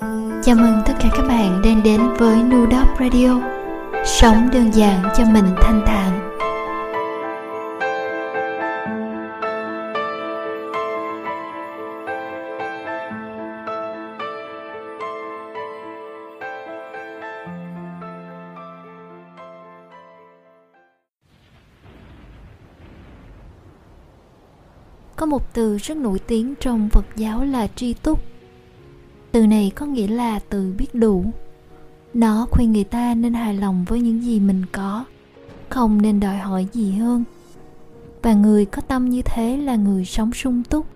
Chào 0.00 0.56
mừng 0.56 0.82
tất 0.86 0.92
cả 1.00 1.08
các 1.12 1.22
bạn 1.28 1.62
đang 1.64 1.82
đến 1.82 2.00
với 2.18 2.42
Nudop 2.42 2.88
Radio. 3.00 3.40
Sống 4.04 4.48
đơn 4.52 4.70
giản 4.74 5.02
cho 5.16 5.24
mình 5.24 5.44
thanh 5.56 5.82
thản. 5.86 6.34
Có 25.16 25.26
một 25.26 25.54
từ 25.54 25.76
rất 25.76 25.96
nổi 25.96 26.18
tiếng 26.26 26.54
trong 26.60 26.88
Phật 26.92 27.04
giáo 27.16 27.44
là 27.44 27.66
tri 27.76 27.94
túc 27.94 28.37
từ 29.32 29.46
này 29.46 29.72
có 29.74 29.86
nghĩa 29.86 30.06
là 30.06 30.38
từ 30.38 30.74
biết 30.78 30.94
đủ. 30.94 31.24
Nó 32.14 32.46
khuyên 32.50 32.72
người 32.72 32.84
ta 32.84 33.14
nên 33.14 33.34
hài 33.34 33.54
lòng 33.54 33.84
với 33.88 34.00
những 34.00 34.22
gì 34.22 34.40
mình 34.40 34.62
có, 34.72 35.04
không 35.68 36.02
nên 36.02 36.20
đòi 36.20 36.36
hỏi 36.36 36.66
gì 36.72 36.92
hơn. 36.92 37.24
Và 38.22 38.34
người 38.34 38.64
có 38.64 38.82
tâm 38.82 39.08
như 39.08 39.22
thế 39.22 39.56
là 39.56 39.76
người 39.76 40.04
sống 40.04 40.32
sung 40.32 40.62
túc. 40.70 40.86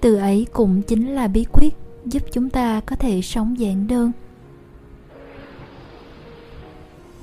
Từ 0.00 0.14
ấy 0.14 0.46
cũng 0.52 0.82
chính 0.82 1.14
là 1.14 1.28
bí 1.28 1.44
quyết 1.52 1.74
giúp 2.04 2.22
chúng 2.32 2.50
ta 2.50 2.80
có 2.80 2.96
thể 2.96 3.22
sống 3.22 3.58
giản 3.58 3.86
đơn. 3.86 4.12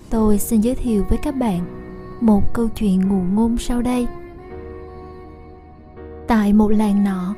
Tôi 0.09 0.39
xin 0.39 0.61
giới 0.61 0.75
thiệu 0.75 1.05
với 1.09 1.17
các 1.17 1.35
bạn 1.35 1.65
một 2.21 2.53
câu 2.53 2.67
chuyện 2.67 3.07
ngụ 3.07 3.21
ngôn 3.33 3.57
sau 3.57 3.81
đây. 3.81 4.07
Tại 6.27 6.53
một 6.53 6.67
làng 6.67 7.03
nọ, 7.03 7.35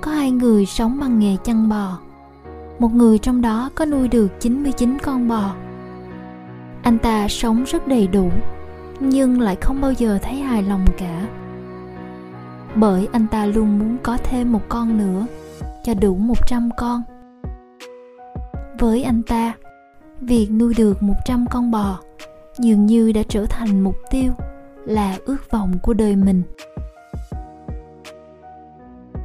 có 0.00 0.10
hai 0.10 0.30
người 0.30 0.66
sống 0.66 0.98
bằng 1.00 1.18
nghề 1.18 1.36
chăn 1.44 1.68
bò 1.68 1.98
một 2.82 2.94
người 2.94 3.18
trong 3.18 3.40
đó 3.40 3.70
có 3.74 3.84
nuôi 3.84 4.08
được 4.08 4.28
99 4.40 4.98
con 4.98 5.28
bò. 5.28 5.54
Anh 6.82 6.98
ta 6.98 7.28
sống 7.28 7.64
rất 7.64 7.88
đầy 7.88 8.06
đủ, 8.06 8.30
nhưng 9.00 9.40
lại 9.40 9.56
không 9.56 9.80
bao 9.80 9.92
giờ 9.92 10.18
thấy 10.22 10.34
hài 10.34 10.62
lòng 10.62 10.84
cả. 10.98 11.26
Bởi 12.74 13.08
anh 13.12 13.26
ta 13.26 13.46
luôn 13.46 13.78
muốn 13.78 13.96
có 14.02 14.18
thêm 14.24 14.52
một 14.52 14.60
con 14.68 14.98
nữa, 14.98 15.26
cho 15.84 15.94
đủ 15.94 16.16
100 16.16 16.70
con. 16.76 17.02
Với 18.78 19.02
anh 19.02 19.22
ta, 19.22 19.52
việc 20.20 20.48
nuôi 20.50 20.74
được 20.76 21.02
100 21.02 21.46
con 21.50 21.70
bò 21.70 21.98
dường 22.58 22.86
như 22.86 23.12
đã 23.12 23.22
trở 23.28 23.46
thành 23.46 23.80
mục 23.80 23.96
tiêu, 24.10 24.32
là 24.86 25.18
ước 25.24 25.50
vọng 25.50 25.72
của 25.82 25.94
đời 25.94 26.16
mình. 26.16 26.42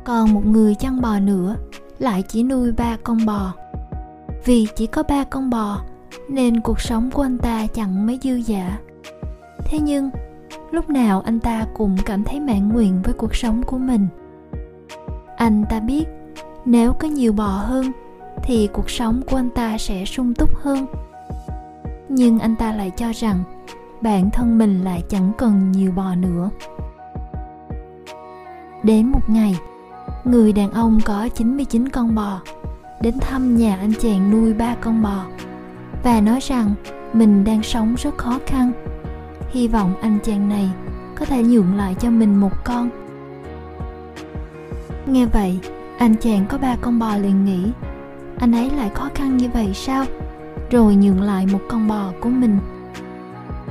Còn 0.06 0.34
một 0.34 0.46
người 0.46 0.76
chăn 0.76 1.02
bò 1.02 1.20
nữa 1.20 1.56
lại 2.00 2.24
chỉ 2.28 2.44
nuôi 2.44 2.72
ba 2.72 2.98
con 3.04 3.26
bò. 3.26 3.54
Vì 4.46 4.68
chỉ 4.76 4.88
có 4.88 5.04
ba 5.04 5.24
con 5.24 5.50
bò, 5.50 5.82
nên 6.30 6.60
cuộc 6.60 6.82
sống 6.82 7.12
của 7.12 7.22
anh 7.22 7.38
ta 7.38 7.68
chẳng 7.74 8.06
mấy 8.08 8.20
dư 8.24 8.42
dả. 8.42 8.80
Thế 9.66 9.80
nhưng, 9.80 10.10
lúc 10.72 10.90
nào 10.90 11.22
anh 11.22 11.40
ta 11.40 11.66
cũng 11.74 11.98
cảm 12.06 12.24
thấy 12.24 12.40
mãn 12.40 12.70
nguyện 12.70 13.02
với 13.04 13.14
cuộc 13.14 13.36
sống 13.36 13.64
của 13.64 13.78
mình. 13.78 14.08
Anh 15.38 15.66
ta 15.70 15.80
biết, 15.80 16.06
nếu 16.66 16.94
có 16.94 17.08
nhiều 17.08 17.34
bò 17.34 17.48
hơn, 17.48 17.92
thì 18.44 18.70
cuộc 18.74 18.90
sống 18.90 19.22
của 19.32 19.38
anh 19.38 19.50
ta 19.50 19.78
sẽ 19.78 20.06
sung 20.06 20.34
túc 20.34 20.56
hơn. 20.56 20.86
Nhưng 22.10 22.40
anh 22.40 22.56
ta 22.56 22.74
lại 22.74 22.92
cho 22.98 23.12
rằng, 23.16 23.44
bản 24.02 24.30
thân 24.32 24.58
mình 24.58 24.84
lại 24.84 25.04
chẳng 25.10 25.32
cần 25.38 25.72
nhiều 25.72 25.92
bò 25.92 26.16
nữa. 26.16 26.50
Đến 28.84 29.08
một 29.12 29.30
ngày 29.30 29.56
người 30.28 30.54
đàn 30.54 30.72
ông 30.72 31.00
có 31.06 31.30
99 31.36 31.90
con 31.90 32.16
bò. 32.16 32.42
Đến 33.02 33.20
thăm 33.20 33.58
nhà 33.58 33.78
anh 33.78 33.94
chàng 34.00 34.32
nuôi 34.32 34.54
ba 34.54 34.76
con 34.82 35.02
bò. 35.02 35.26
Và 36.04 36.22
nói 36.22 36.40
rằng, 36.42 36.74
mình 37.14 37.44
đang 37.44 37.64
sống 37.64 37.96
rất 37.98 38.18
khó 38.18 38.40
khăn. 38.46 38.72
Hy 39.50 39.68
vọng 39.68 39.94
anh 40.02 40.20
chàng 40.24 40.50
này 40.50 40.70
có 41.16 41.26
thể 41.26 41.44
nhượng 41.44 41.76
lại 41.76 41.96
cho 42.00 42.10
mình 42.10 42.36
một 42.36 42.64
con. 42.66 42.90
Nghe 45.06 45.26
vậy, 45.26 45.60
anh 45.98 46.16
chàng 46.16 46.46
có 46.50 46.58
ba 46.58 46.76
con 46.82 47.00
bò 47.00 47.18
liền 47.18 47.46
nghĩ, 47.46 47.72
anh 48.40 48.52
ấy 48.52 48.70
lại 48.70 48.90
khó 48.94 49.10
khăn 49.16 49.38
như 49.38 49.50
vậy 49.54 49.72
sao? 49.74 50.06
Rồi 50.72 50.96
nhượng 50.96 51.22
lại 51.22 51.46
một 51.46 51.62
con 51.70 51.88
bò 51.88 52.12
của 52.22 52.30
mình. 52.30 52.60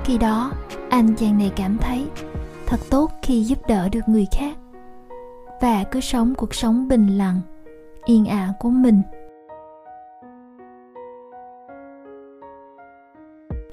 Khi 0.05 0.19
đó, 0.19 0.53
anh 0.89 1.15
chàng 1.15 1.39
này 1.39 1.53
cảm 1.57 1.79
thấy 1.79 2.07
thật 2.67 2.81
tốt 2.91 3.11
khi 3.23 3.45
giúp 3.45 3.59
đỡ 3.69 3.89
được 3.89 4.01
người 4.09 4.27
khác 4.39 4.57
và 5.61 5.85
cứ 5.85 6.01
sống 6.01 6.35
cuộc 6.35 6.55
sống 6.55 6.89
bình 6.89 7.19
lặng, 7.19 7.41
yên 8.05 8.27
ả 8.27 8.53
của 8.61 8.71
mình. 8.71 9.03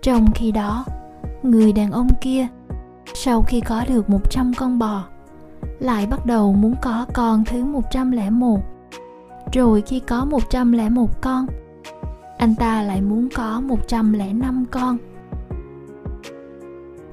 Trong 0.02 0.26
khi 0.36 0.52
đó, 0.52 0.86
người 1.44 1.74
đàn 1.74 1.92
ông 1.92 2.08
kia, 2.22 2.48
sau 3.14 3.42
khi 3.42 3.62
có 3.62 3.86
được 3.90 4.10
100 4.10 4.52
con 4.58 4.80
bò, 4.80 5.04
lại 5.80 6.08
bắt 6.08 6.26
đầu 6.26 6.54
muốn 6.54 6.76
có 6.82 7.06
con 7.14 7.44
thứ 7.46 7.64
101 7.64 8.60
rồi 9.54 9.82
khi 9.82 10.00
có 10.00 10.26
101 10.26 11.22
con, 11.22 11.46
anh 12.38 12.56
ta 12.56 12.82
lại 12.82 13.02
muốn 13.02 13.30
có 13.36 13.62
105 13.62 14.66
con. 14.72 14.98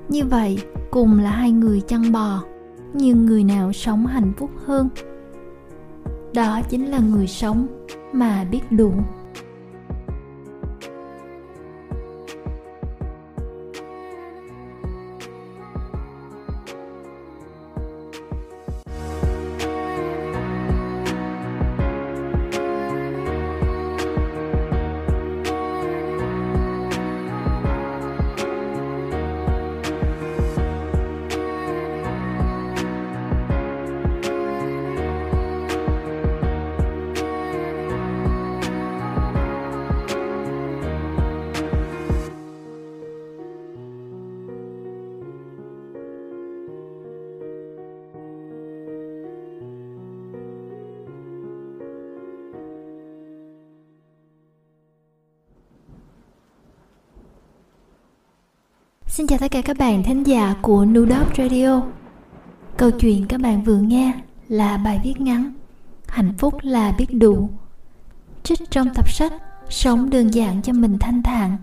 Như 0.08 0.24
vậy, 0.24 0.58
cùng 0.90 1.18
là 1.18 1.30
hai 1.30 1.50
người 1.50 1.80
chăn 1.80 2.12
bò 2.12 2.42
nhưng 2.94 3.26
người 3.26 3.44
nào 3.44 3.72
sống 3.72 4.06
hạnh 4.06 4.32
phúc 4.36 4.50
hơn? 4.66 4.88
Đó 6.34 6.60
chính 6.68 6.86
là 6.86 6.98
người 6.98 7.26
sống 7.26 7.66
mà 8.12 8.44
biết 8.44 8.60
đủ. 8.70 8.92
Xin 59.10 59.26
chào 59.26 59.38
tất 59.38 59.50
cả 59.50 59.62
các 59.62 59.78
bạn 59.78 60.02
thính 60.02 60.22
giả 60.22 60.54
của 60.62 60.84
Nudop 60.84 61.36
Radio. 61.38 61.82
Câu 62.76 62.90
chuyện 62.90 63.26
các 63.28 63.40
bạn 63.40 63.62
vừa 63.64 63.78
nghe 63.78 64.12
là 64.48 64.76
bài 64.76 65.00
viết 65.04 65.20
ngắn, 65.20 65.52
Hạnh 66.06 66.32
phúc 66.38 66.54
là 66.62 66.94
biết 66.98 67.06
đủ. 67.12 67.48
Trích 68.42 68.70
trong 68.70 68.88
tập 68.94 69.08
sách 69.08 69.32
Sống 69.68 70.10
đơn 70.10 70.34
giản 70.34 70.62
cho 70.62 70.72
mình 70.72 70.98
thanh 70.98 71.22
thản 71.22 71.56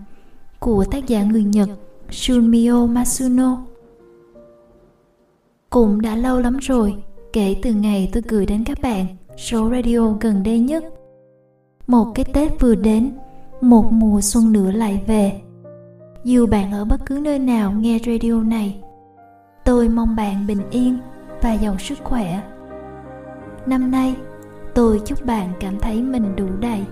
Của 0.58 0.84
tác 0.84 1.06
giả 1.06 1.22
người 1.22 1.44
Nhật 1.44 1.68
Shunmio 2.10 2.86
Masuno. 2.86 3.58
Cũng 5.70 6.00
đã 6.00 6.16
lâu 6.16 6.40
lắm 6.40 6.56
rồi, 6.56 6.94
Kể 7.32 7.56
từ 7.62 7.72
ngày 7.72 8.10
tôi 8.12 8.22
gửi 8.28 8.46
đến 8.46 8.64
các 8.64 8.78
bạn 8.82 9.06
Số 9.36 9.70
radio 9.70 10.12
gần 10.20 10.42
đây 10.42 10.58
nhất. 10.58 10.84
Một 11.86 12.12
cái 12.14 12.24
Tết 12.24 12.60
vừa 12.60 12.74
đến, 12.74 13.12
Một 13.60 13.92
mùa 13.92 14.20
xuân 14.20 14.52
nữa 14.52 14.70
lại 14.70 15.02
về 15.06 15.40
dù 16.24 16.46
bạn 16.46 16.72
ở 16.72 16.84
bất 16.84 17.00
cứ 17.06 17.20
nơi 17.22 17.38
nào 17.38 17.72
nghe 17.72 17.98
radio 18.06 18.42
này, 18.42 18.80
tôi 19.64 19.88
mong 19.88 20.16
bạn 20.16 20.46
bình 20.46 20.70
yên 20.70 20.98
và 21.42 21.52
giàu 21.52 21.78
sức 21.78 21.98
khỏe. 22.04 22.42
Năm 23.66 23.90
nay, 23.90 24.16
tôi 24.74 25.00
chúc 25.04 25.26
bạn 25.26 25.52
cảm 25.60 25.78
thấy 25.78 26.02
mình 26.02 26.36
đủ 26.36 26.46
đầy. 26.60 26.84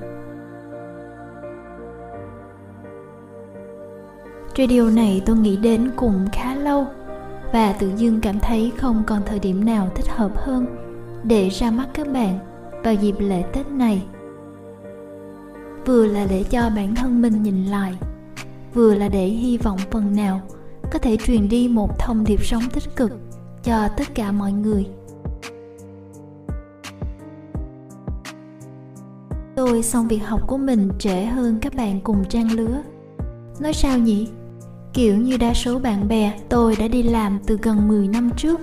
Radio 4.59 4.91
này 4.91 5.23
tôi 5.27 5.37
nghĩ 5.37 5.57
đến 5.57 5.91
cũng 5.97 6.27
khá 6.33 6.55
lâu 6.55 6.87
và 7.53 7.73
tự 7.73 7.93
dưng 7.97 8.21
cảm 8.21 8.41
thấy 8.41 8.73
không 8.77 9.03
còn 9.07 9.23
thời 9.27 9.39
điểm 9.39 9.65
nào 9.65 9.89
thích 9.95 10.09
hợp 10.09 10.31
hơn 10.37 10.67
để 11.25 11.49
ra 11.49 11.71
mắt 11.71 11.89
các 11.95 12.09
bạn 12.13 12.39
vào 12.85 12.95
dịp 12.95 13.15
lễ 13.19 13.43
tết 13.53 13.71
này. 13.71 14.03
Vừa 15.87 16.07
là 16.07 16.27
để 16.31 16.45
cho 16.51 16.71
bản 16.77 16.95
thân 16.95 17.23
mình 17.23 17.43
nhìn 17.43 17.65
lại 17.65 17.95
vừa 18.77 18.95
là 18.95 19.09
để 19.09 19.27
hy 19.27 19.59
vọng 19.59 19.79
phần 19.91 20.17
nào 20.17 20.41
có 20.93 20.99
thể 20.99 21.17
truyền 21.17 21.49
đi 21.49 21.69
một 21.69 21.99
thông 21.99 22.25
điệp 22.25 22.45
sống 22.45 22.63
tích 22.73 22.97
cực 22.97 23.13
cho 23.63 23.89
tất 23.97 24.15
cả 24.15 24.33
mọi 24.33 24.53
người. 24.53 24.87
Tôi 29.57 29.83
xong 29.83 30.09
việc 30.09 30.19
học 30.19 30.41
của 30.47 30.57
mình 30.57 30.89
trễ 30.99 31.25
hơn 31.25 31.59
các 31.61 31.75
bạn 31.75 32.01
cùng 32.01 32.25
trang 32.29 32.53
lứa. 32.53 32.83
Nói 33.61 33.73
sao 33.73 33.99
nhỉ? 33.99 34.29
Kiểu 34.93 35.17
như 35.17 35.37
đa 35.37 35.55
số 35.55 35.79
bạn 35.79 36.09
bè 36.09 36.39
tôi 36.49 36.77
đã 36.77 36.89
đi 36.89 37.03
làm 37.03 37.39
từ 37.47 37.59
gần 37.63 37.89
10 37.89 38.09
năm 38.09 38.31
trước, 38.37 38.61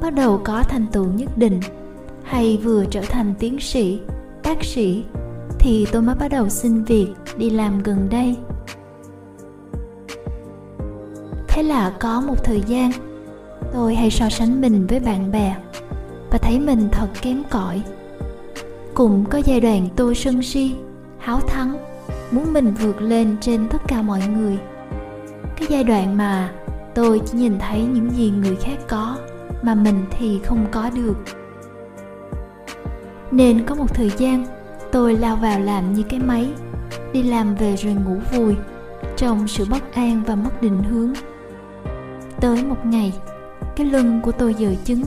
bắt 0.00 0.14
đầu 0.14 0.40
có 0.44 0.62
thành 0.62 0.86
tựu 0.92 1.06
nhất 1.06 1.38
định, 1.38 1.60
hay 2.22 2.60
vừa 2.64 2.84
trở 2.84 3.00
thành 3.00 3.34
tiến 3.38 3.60
sĩ, 3.60 4.00
bác 4.44 4.64
sĩ, 4.64 5.04
thì 5.58 5.86
tôi 5.92 6.02
mới 6.02 6.14
bắt 6.14 6.28
đầu 6.28 6.48
xin 6.48 6.84
việc 6.84 7.08
đi 7.36 7.50
làm 7.50 7.82
gần 7.82 8.08
đây 8.10 8.36
thế 11.54 11.62
là 11.62 11.90
có 11.90 12.20
một 12.20 12.44
thời 12.44 12.62
gian, 12.66 12.90
tôi 13.72 13.94
hay 13.94 14.10
so 14.10 14.28
sánh 14.28 14.60
mình 14.60 14.86
với 14.86 15.00
bạn 15.00 15.32
bè 15.32 15.56
và 16.30 16.38
thấy 16.38 16.60
mình 16.60 16.88
thật 16.92 17.08
kém 17.22 17.42
cỏi. 17.50 17.82
Cũng 18.94 19.24
có 19.24 19.38
giai 19.44 19.60
đoạn 19.60 19.88
tôi 19.96 20.14
sân 20.14 20.42
si, 20.42 20.74
háo 21.18 21.40
thắng, 21.40 21.76
muốn 22.30 22.52
mình 22.52 22.74
vượt 22.74 23.02
lên 23.02 23.36
trên 23.40 23.68
tất 23.68 23.78
cả 23.88 24.02
mọi 24.02 24.20
người. 24.36 24.58
Cái 25.56 25.68
giai 25.70 25.84
đoạn 25.84 26.16
mà 26.16 26.50
tôi 26.94 27.20
chỉ 27.26 27.38
nhìn 27.38 27.58
thấy 27.58 27.82
những 27.82 28.10
gì 28.10 28.30
người 28.30 28.56
khác 28.56 28.76
có 28.88 29.16
mà 29.62 29.74
mình 29.74 30.04
thì 30.18 30.40
không 30.44 30.66
có 30.70 30.90
được. 30.90 31.16
Nên 33.30 33.66
có 33.66 33.74
một 33.74 33.94
thời 33.94 34.10
gian, 34.18 34.46
tôi 34.92 35.16
lao 35.16 35.36
vào 35.36 35.60
làm 35.60 35.92
như 35.92 36.02
cái 36.02 36.20
máy, 36.20 36.48
đi 37.12 37.22
làm 37.22 37.54
về 37.54 37.76
rồi 37.76 37.94
ngủ 37.94 38.16
vùi, 38.32 38.56
trong 39.16 39.48
sự 39.48 39.64
bất 39.70 39.94
an 39.94 40.22
và 40.26 40.34
mất 40.34 40.62
định 40.62 40.82
hướng 40.82 41.12
tới 42.42 42.64
một 42.64 42.86
ngày, 42.86 43.12
cái 43.76 43.86
lưng 43.86 44.20
của 44.22 44.32
tôi 44.32 44.54
dự 44.54 44.74
chứng, 44.84 45.02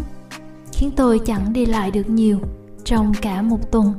khiến 0.71 0.91
tôi 0.95 1.19
chẳng 1.19 1.53
đi 1.53 1.65
lại 1.65 1.91
được 1.91 2.09
nhiều 2.09 2.39
trong 2.83 3.11
cả 3.21 3.41
một 3.41 3.71
tuần. 3.71 3.93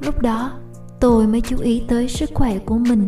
Lúc 0.00 0.22
đó, 0.22 0.52
tôi 1.00 1.26
mới 1.26 1.40
chú 1.40 1.58
ý 1.58 1.82
tới 1.88 2.08
sức 2.08 2.30
khỏe 2.34 2.58
của 2.58 2.78
mình. 2.78 3.06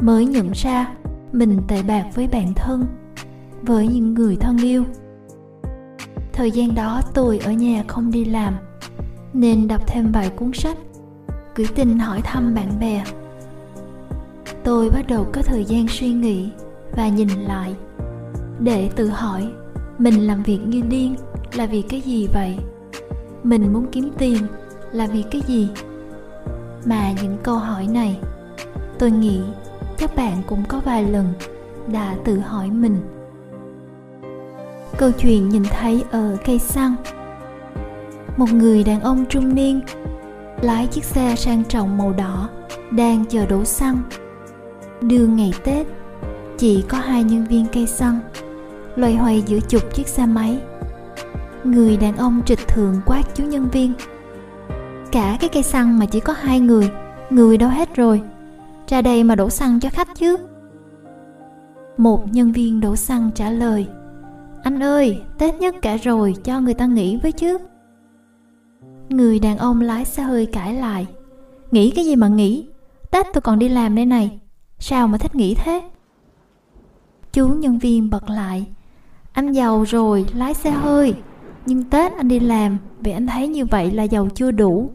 Mới 0.00 0.26
nhận 0.26 0.50
ra 0.54 0.94
mình 1.32 1.60
tệ 1.68 1.82
bạc 1.82 2.04
với 2.14 2.28
bản 2.32 2.54
thân, 2.54 2.86
với 3.62 3.88
những 3.88 4.14
người 4.14 4.36
thân 4.36 4.58
yêu. 4.58 4.84
Thời 6.32 6.50
gian 6.50 6.74
đó 6.74 7.02
tôi 7.14 7.38
ở 7.38 7.52
nhà 7.52 7.84
không 7.88 8.10
đi 8.10 8.24
làm, 8.24 8.54
nên 9.32 9.68
đọc 9.68 9.86
thêm 9.86 10.12
vài 10.12 10.30
cuốn 10.30 10.52
sách, 10.52 10.78
gửi 11.54 11.66
tin 11.74 11.98
hỏi 11.98 12.20
thăm 12.24 12.54
bạn 12.54 12.80
bè. 12.80 13.04
Tôi 14.64 14.90
bắt 14.90 15.06
đầu 15.08 15.26
có 15.32 15.42
thời 15.42 15.64
gian 15.64 15.88
suy 15.88 16.12
nghĩ 16.12 16.50
và 16.96 17.08
nhìn 17.08 17.28
lại. 17.28 17.74
Để 18.58 18.90
tự 18.96 19.08
hỏi, 19.08 19.48
mình 19.98 20.26
làm 20.26 20.42
việc 20.42 20.58
như 20.66 20.82
điên 20.88 21.14
là 21.54 21.66
vì 21.66 21.82
cái 21.82 22.00
gì 22.00 22.28
vậy? 22.32 22.56
Mình 23.42 23.72
muốn 23.72 23.86
kiếm 23.92 24.10
tiền 24.18 24.46
là 24.92 25.06
vì 25.06 25.24
cái 25.30 25.42
gì? 25.46 25.68
Mà 26.84 27.12
những 27.22 27.36
câu 27.42 27.56
hỏi 27.56 27.86
này, 27.86 28.18
tôi 28.98 29.10
nghĩ 29.10 29.40
các 29.98 30.16
bạn 30.16 30.42
cũng 30.46 30.64
có 30.68 30.80
vài 30.84 31.04
lần 31.04 31.32
đã 31.92 32.16
tự 32.24 32.38
hỏi 32.38 32.70
mình. 32.70 32.96
Câu 34.96 35.10
chuyện 35.18 35.48
nhìn 35.48 35.62
thấy 35.64 36.04
ở 36.10 36.36
cây 36.44 36.58
xăng. 36.58 36.94
Một 38.36 38.52
người 38.52 38.84
đàn 38.84 39.00
ông 39.00 39.24
trung 39.28 39.54
niên 39.54 39.80
lái 40.62 40.86
chiếc 40.86 41.04
xe 41.04 41.34
sang 41.36 41.64
trọng 41.64 41.98
màu 41.98 42.12
đỏ 42.12 42.48
đang 42.90 43.24
chờ 43.28 43.46
đổ 43.46 43.64
xăng. 43.64 44.02
Đưa 45.00 45.26
ngày 45.26 45.52
tết 45.64 45.86
chỉ 46.60 46.82
có 46.88 46.98
hai 46.98 47.24
nhân 47.24 47.44
viên 47.44 47.66
cây 47.72 47.86
xăng, 47.86 48.20
loay 48.96 49.16
hoay 49.16 49.42
giữa 49.46 49.60
chục 49.60 49.94
chiếc 49.94 50.08
xe 50.08 50.26
máy. 50.26 50.58
Người 51.64 51.96
đàn 51.96 52.16
ông 52.16 52.42
trịch 52.46 52.68
thượng 52.68 53.00
quát 53.06 53.22
chú 53.34 53.44
nhân 53.44 53.68
viên, 53.72 53.92
cả 55.12 55.36
cái 55.40 55.50
cây 55.52 55.62
xăng 55.62 55.98
mà 55.98 56.06
chỉ 56.06 56.20
có 56.20 56.32
hai 56.32 56.60
người 56.60 56.90
người 57.30 57.56
đâu 57.56 57.70
hết 57.70 57.94
rồi, 57.94 58.22
ra 58.88 59.02
đây 59.02 59.24
mà 59.24 59.34
đổ 59.34 59.50
xăng 59.50 59.80
cho 59.80 59.90
khách 59.90 60.08
chứ. 60.14 60.36
Một 61.96 62.32
nhân 62.32 62.52
viên 62.52 62.80
đổ 62.80 62.96
xăng 62.96 63.30
trả 63.34 63.50
lời, 63.50 63.86
anh 64.62 64.82
ơi, 64.82 65.22
tết 65.38 65.54
nhất 65.54 65.74
cả 65.82 65.96
rồi, 65.96 66.34
cho 66.44 66.60
người 66.60 66.74
ta 66.74 66.86
nghỉ 66.86 67.18
với 67.22 67.32
chứ. 67.32 67.58
Người 69.08 69.38
đàn 69.38 69.58
ông 69.58 69.80
lái 69.80 70.04
xe 70.04 70.22
hơi 70.22 70.46
cãi 70.46 70.74
lại 70.74 71.06
nghĩ 71.70 71.90
cái 71.90 72.04
gì 72.04 72.16
mà 72.16 72.28
nghĩ 72.28 72.66
tết 73.10 73.26
tôi 73.32 73.40
còn 73.40 73.58
đi 73.58 73.68
làm 73.68 73.94
đây 73.94 74.06
này, 74.06 74.40
sao 74.78 75.08
mà 75.08 75.18
thích 75.18 75.34
nghĩ 75.34 75.54
thế? 75.54 75.82
Chú 77.32 77.48
nhân 77.48 77.78
viên 77.78 78.10
bật 78.10 78.30
lại. 78.30 78.66
Anh 79.32 79.52
giàu 79.52 79.82
rồi, 79.82 80.26
lái 80.34 80.54
xe 80.54 80.70
hơi. 80.70 81.14
Nhưng 81.66 81.84
tết 81.84 82.12
anh 82.12 82.28
đi 82.28 82.40
làm, 82.40 82.78
vì 83.00 83.12
anh 83.12 83.26
thấy 83.26 83.48
như 83.48 83.66
vậy 83.66 83.90
là 83.90 84.02
giàu 84.02 84.28
chưa 84.34 84.50
đủ. 84.50 84.90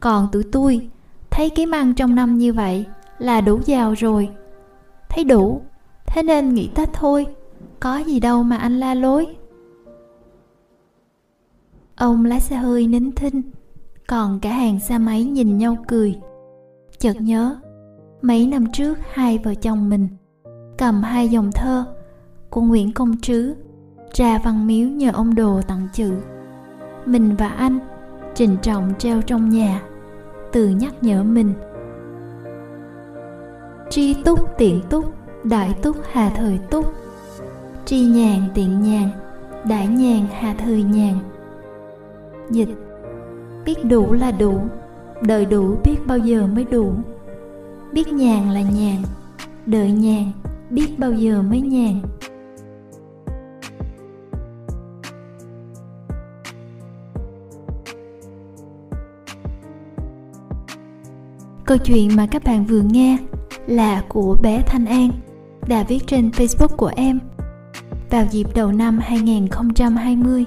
Còn 0.00 0.28
tụi 0.32 0.42
tôi, 0.52 0.88
thấy 1.30 1.50
kiếm 1.50 1.70
ăn 1.70 1.94
trong 1.94 2.14
năm 2.14 2.38
như 2.38 2.52
vậy 2.52 2.84
là 3.18 3.40
đủ 3.40 3.60
giàu 3.66 3.94
rồi. 3.94 4.28
Thấy 5.08 5.24
đủ, 5.24 5.62
thế 6.06 6.22
nên 6.22 6.54
nghỉ 6.54 6.70
tết 6.74 6.92
thôi, 6.92 7.26
có 7.80 7.98
gì 7.98 8.20
đâu 8.20 8.42
mà 8.42 8.56
anh 8.56 8.80
la 8.80 8.94
lối. 8.94 9.26
Ông 11.96 12.24
lái 12.24 12.40
xe 12.40 12.56
hơi 12.56 12.86
nín 12.86 13.12
thinh, 13.12 13.42
còn 14.06 14.40
cả 14.40 14.52
hàng 14.52 14.80
xe 14.80 14.98
máy 14.98 15.24
nhìn 15.24 15.58
nhau 15.58 15.76
cười. 15.88 16.18
Chợt 16.98 17.20
nhớ, 17.20 17.56
mấy 18.22 18.46
năm 18.46 18.72
trước 18.72 18.98
hai 19.12 19.38
vợ 19.38 19.54
chồng 19.54 19.90
mình 19.90 20.08
cầm 20.80 21.02
hai 21.02 21.28
dòng 21.28 21.52
thơ 21.52 21.84
của 22.50 22.60
nguyễn 22.60 22.92
công 22.92 23.20
trứ 23.20 23.54
ra 24.14 24.38
văn 24.44 24.66
miếu 24.66 24.88
nhờ 24.88 25.10
ông 25.14 25.34
đồ 25.34 25.60
tặng 25.62 25.88
chữ. 25.92 26.12
Mình 27.06 27.36
và 27.38 27.48
anh 27.48 27.78
trình 28.34 28.56
trọng 28.62 28.92
treo 28.98 29.22
trong 29.22 29.48
nhà 29.48 29.82
từ 30.52 30.68
nhắc 30.68 30.94
nhở 31.00 31.22
mình. 31.22 31.52
Tri 33.90 34.14
túc 34.14 34.58
tiện 34.58 34.82
túc, 34.90 35.14
đại 35.44 35.74
túc 35.82 35.96
hà 36.12 36.30
thời 36.30 36.58
túc. 36.70 36.94
Tri 37.84 38.00
nhàn 38.00 38.40
tiện 38.54 38.82
nhàn, 38.82 39.08
đại 39.64 39.86
nhàn 39.86 40.26
hà 40.32 40.54
thời 40.54 40.82
nhàn. 40.82 41.14
Dịch, 42.50 42.74
biết 43.64 43.84
đủ 43.84 44.12
là 44.12 44.30
đủ 44.30 44.60
đợi 45.22 45.44
đủ 45.44 45.76
biết 45.84 45.96
bao 46.06 46.18
giờ 46.18 46.46
mới 46.46 46.64
đủ. 46.64 46.92
Biết 47.92 48.08
nhàn 48.12 48.50
là 48.50 48.60
nhàn 48.60 48.96
đợi 49.66 49.92
nhàn 49.92 50.24
biết 50.70 50.98
bao 50.98 51.12
giờ 51.12 51.42
mới 51.42 51.60
nhàn 51.60 52.00
Câu 61.70 61.78
chuyện 61.78 62.16
mà 62.16 62.26
các 62.26 62.44
bạn 62.44 62.66
vừa 62.66 62.80
nghe 62.80 63.18
là 63.66 64.02
của 64.08 64.36
bé 64.42 64.62
Thanh 64.66 64.86
An, 64.86 65.10
đã 65.68 65.84
viết 65.88 66.06
trên 66.06 66.30
Facebook 66.30 66.76
của 66.76 66.90
em 66.96 67.20
vào 68.10 68.24
dịp 68.30 68.46
đầu 68.54 68.72
năm 68.72 68.98
2020. 68.98 70.44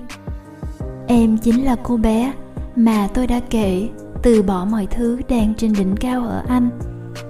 Em 1.08 1.38
chính 1.38 1.66
là 1.66 1.76
cô 1.84 1.98
bé 1.98 2.34
mà 2.76 3.08
tôi 3.14 3.28
đã 3.28 3.40
kể 3.50 3.90
từ 4.24 4.44
bỏ 4.44 4.66
mọi 4.66 4.88
thứ 4.92 5.22
đang 5.30 5.54
trên 5.58 5.74
đỉnh 5.74 5.96
cao 5.96 6.28
ở 6.28 6.44
Anh 6.48 6.70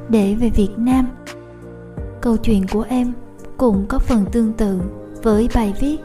để 0.09 0.35
về 0.35 0.49
Việt 0.49 0.71
Nam. 0.77 1.07
Câu 2.23 2.37
chuyện 2.37 2.67
của 2.67 2.85
em 2.89 3.13
cũng 3.57 3.85
có 3.87 3.99
phần 3.99 4.25
tương 4.31 4.53
tự 4.53 4.79
với 5.23 5.49
bài 5.55 5.73
viết 5.79 5.97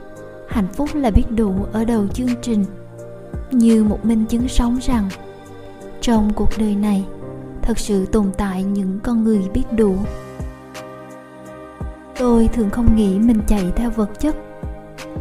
Hạnh 0.49 0.69
phúc 0.73 0.89
là 0.95 1.11
biết 1.11 1.25
đủ 1.31 1.55
ở 1.73 1.85
đầu 1.85 2.07
chương 2.07 2.35
trình. 2.43 2.65
Như 3.51 3.85
một 3.85 4.05
minh 4.05 4.25
chứng 4.27 4.49
sống 4.49 4.79
rằng, 4.83 5.09
trong 6.01 6.33
cuộc 6.35 6.49
đời 6.59 6.75
này, 6.75 7.05
thật 7.63 7.79
sự 7.79 8.07
tồn 8.07 8.31
tại 8.39 8.65
những 8.65 8.99
con 9.03 9.25
người 9.25 9.41
biết 9.55 9.63
đủ. 9.77 9.97
Tôi 12.19 12.49
thường 12.49 12.71
không 12.71 12.97
nghĩ 12.97 13.19
mình 13.19 13.41
chạy 13.47 13.73
theo 13.77 13.91
vật 13.91 14.21
chất, 14.21 14.37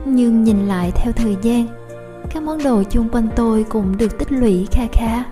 nhưng 0.05 0.43
nhìn 0.43 0.67
lại 0.67 0.91
theo 0.95 1.13
thời 1.13 1.37
gian, 1.41 1.67
các 2.29 2.43
món 2.43 2.63
đồ 2.63 2.83
chung 2.83 3.09
quanh 3.09 3.27
tôi 3.35 3.65
cũng 3.69 3.97
được 3.97 4.19
tích 4.19 4.31
lũy 4.31 4.67
kha 4.71 4.83
khá. 4.91 5.23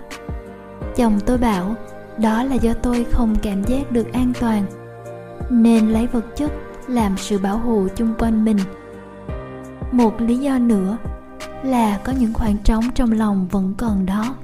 Chồng 0.96 1.20
tôi 1.26 1.38
bảo, 1.38 1.74
đó 2.18 2.42
là 2.42 2.54
do 2.54 2.72
tôi 2.82 3.06
không 3.10 3.36
cảm 3.42 3.64
giác 3.64 3.92
được 3.92 4.12
an 4.12 4.32
toàn 4.40 4.64
nên 5.50 5.88
lấy 5.88 6.06
vật 6.06 6.36
chất 6.36 6.52
làm 6.88 7.16
sự 7.16 7.38
bảo 7.38 7.58
hộ 7.58 7.86
chung 7.96 8.14
quanh 8.18 8.44
mình. 8.44 8.58
Một 9.92 10.20
lý 10.20 10.36
do 10.38 10.58
nữa 10.58 10.98
là 11.62 12.00
có 12.04 12.12
những 12.20 12.34
khoảng 12.34 12.58
trống 12.64 12.84
trong 12.94 13.12
lòng 13.12 13.48
vẫn 13.50 13.74
còn 13.78 14.06
đó. 14.06 14.36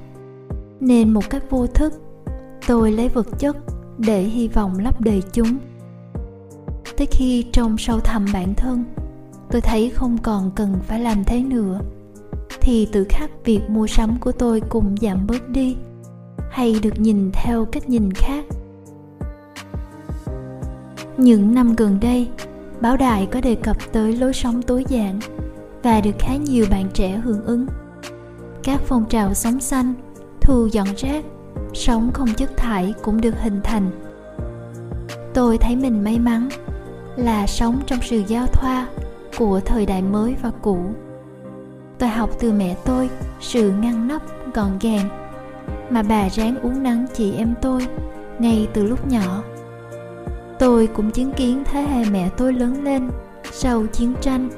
Nên 0.79 1.09
một 1.09 1.29
cách 1.29 1.43
vô 1.49 1.67
thức, 1.67 1.93
tôi 2.67 2.91
lấy 2.91 3.09
vật 3.09 3.27
chất 3.39 3.57
để 3.97 4.21
hy 4.21 4.47
vọng 4.47 4.79
lấp 4.79 5.01
đầy 5.01 5.23
chúng. 5.33 5.57
Tới 6.97 7.07
khi 7.11 7.45
trong 7.51 7.77
sâu 7.77 7.99
thẳm 7.99 8.25
bản 8.33 8.53
thân, 8.55 8.83
tôi 9.51 9.61
thấy 9.61 9.89
không 9.89 10.17
còn 10.17 10.51
cần 10.55 10.75
phải 10.87 10.99
làm 10.99 11.23
thế 11.23 11.43
nữa, 11.43 11.79
thì 12.61 12.87
tự 12.91 13.05
khắc 13.09 13.31
việc 13.45 13.61
mua 13.69 13.87
sắm 13.87 14.17
của 14.19 14.31
tôi 14.31 14.61
cũng 14.69 14.95
giảm 15.01 15.27
bớt 15.27 15.49
đi, 15.49 15.75
hay 16.51 16.79
được 16.83 16.99
nhìn 16.99 17.31
theo 17.33 17.65
cách 17.65 17.89
nhìn 17.89 18.11
khác 18.13 18.45
những 21.17 21.55
năm 21.55 21.75
gần 21.75 21.97
đây 22.01 22.29
báo 22.81 22.97
đài 22.97 23.25
có 23.25 23.41
đề 23.41 23.55
cập 23.55 23.77
tới 23.91 24.17
lối 24.17 24.33
sống 24.33 24.61
tối 24.61 24.85
giản 24.87 25.19
và 25.83 26.01
được 26.01 26.15
khá 26.19 26.35
nhiều 26.35 26.65
bạn 26.71 26.87
trẻ 26.93 27.21
hưởng 27.23 27.45
ứng. 27.45 27.65
Các 28.63 28.81
phong 28.85 29.05
trào 29.09 29.33
sống 29.33 29.59
xanh, 29.59 29.93
thu 30.41 30.67
dọn 30.67 30.87
rác, 30.97 31.25
sống 31.73 32.11
không 32.13 32.33
chất 32.37 32.57
thải 32.57 32.93
cũng 33.01 33.21
được 33.21 33.35
hình 33.41 33.61
thành. 33.63 33.91
Tôi 35.33 35.57
thấy 35.57 35.75
mình 35.75 36.03
may 36.03 36.19
mắn 36.19 36.49
là 37.15 37.47
sống 37.47 37.79
trong 37.85 37.99
sự 38.01 38.23
giao 38.27 38.47
thoa 38.47 38.87
của 39.37 39.59
thời 39.59 39.85
đại 39.85 40.01
mới 40.01 40.35
và 40.41 40.51
cũ. 40.61 40.77
Tôi 41.99 42.09
học 42.09 42.29
từ 42.39 42.51
mẹ 42.51 42.75
tôi 42.85 43.09
sự 43.39 43.71
ngăn 43.71 44.07
nắp, 44.07 44.21
gọn 44.53 44.79
gàng 44.81 45.09
mà 45.89 46.03
bà 46.03 46.29
ráng 46.29 46.61
uống 46.61 46.83
nắng 46.83 47.05
chị 47.13 47.33
em 47.33 47.53
tôi 47.61 47.87
ngay 48.39 48.67
từ 48.73 48.83
lúc 48.83 49.07
nhỏ 49.07 49.43
tôi 50.59 50.87
cũng 50.87 51.11
chứng 51.11 51.33
kiến 51.33 51.63
thế 51.71 51.81
hệ 51.81 52.05
mẹ 52.11 52.29
tôi 52.37 52.53
lớn 52.53 52.83
lên 52.83 53.09
sau 53.51 53.85
chiến 53.85 54.13
tranh. 54.21 54.49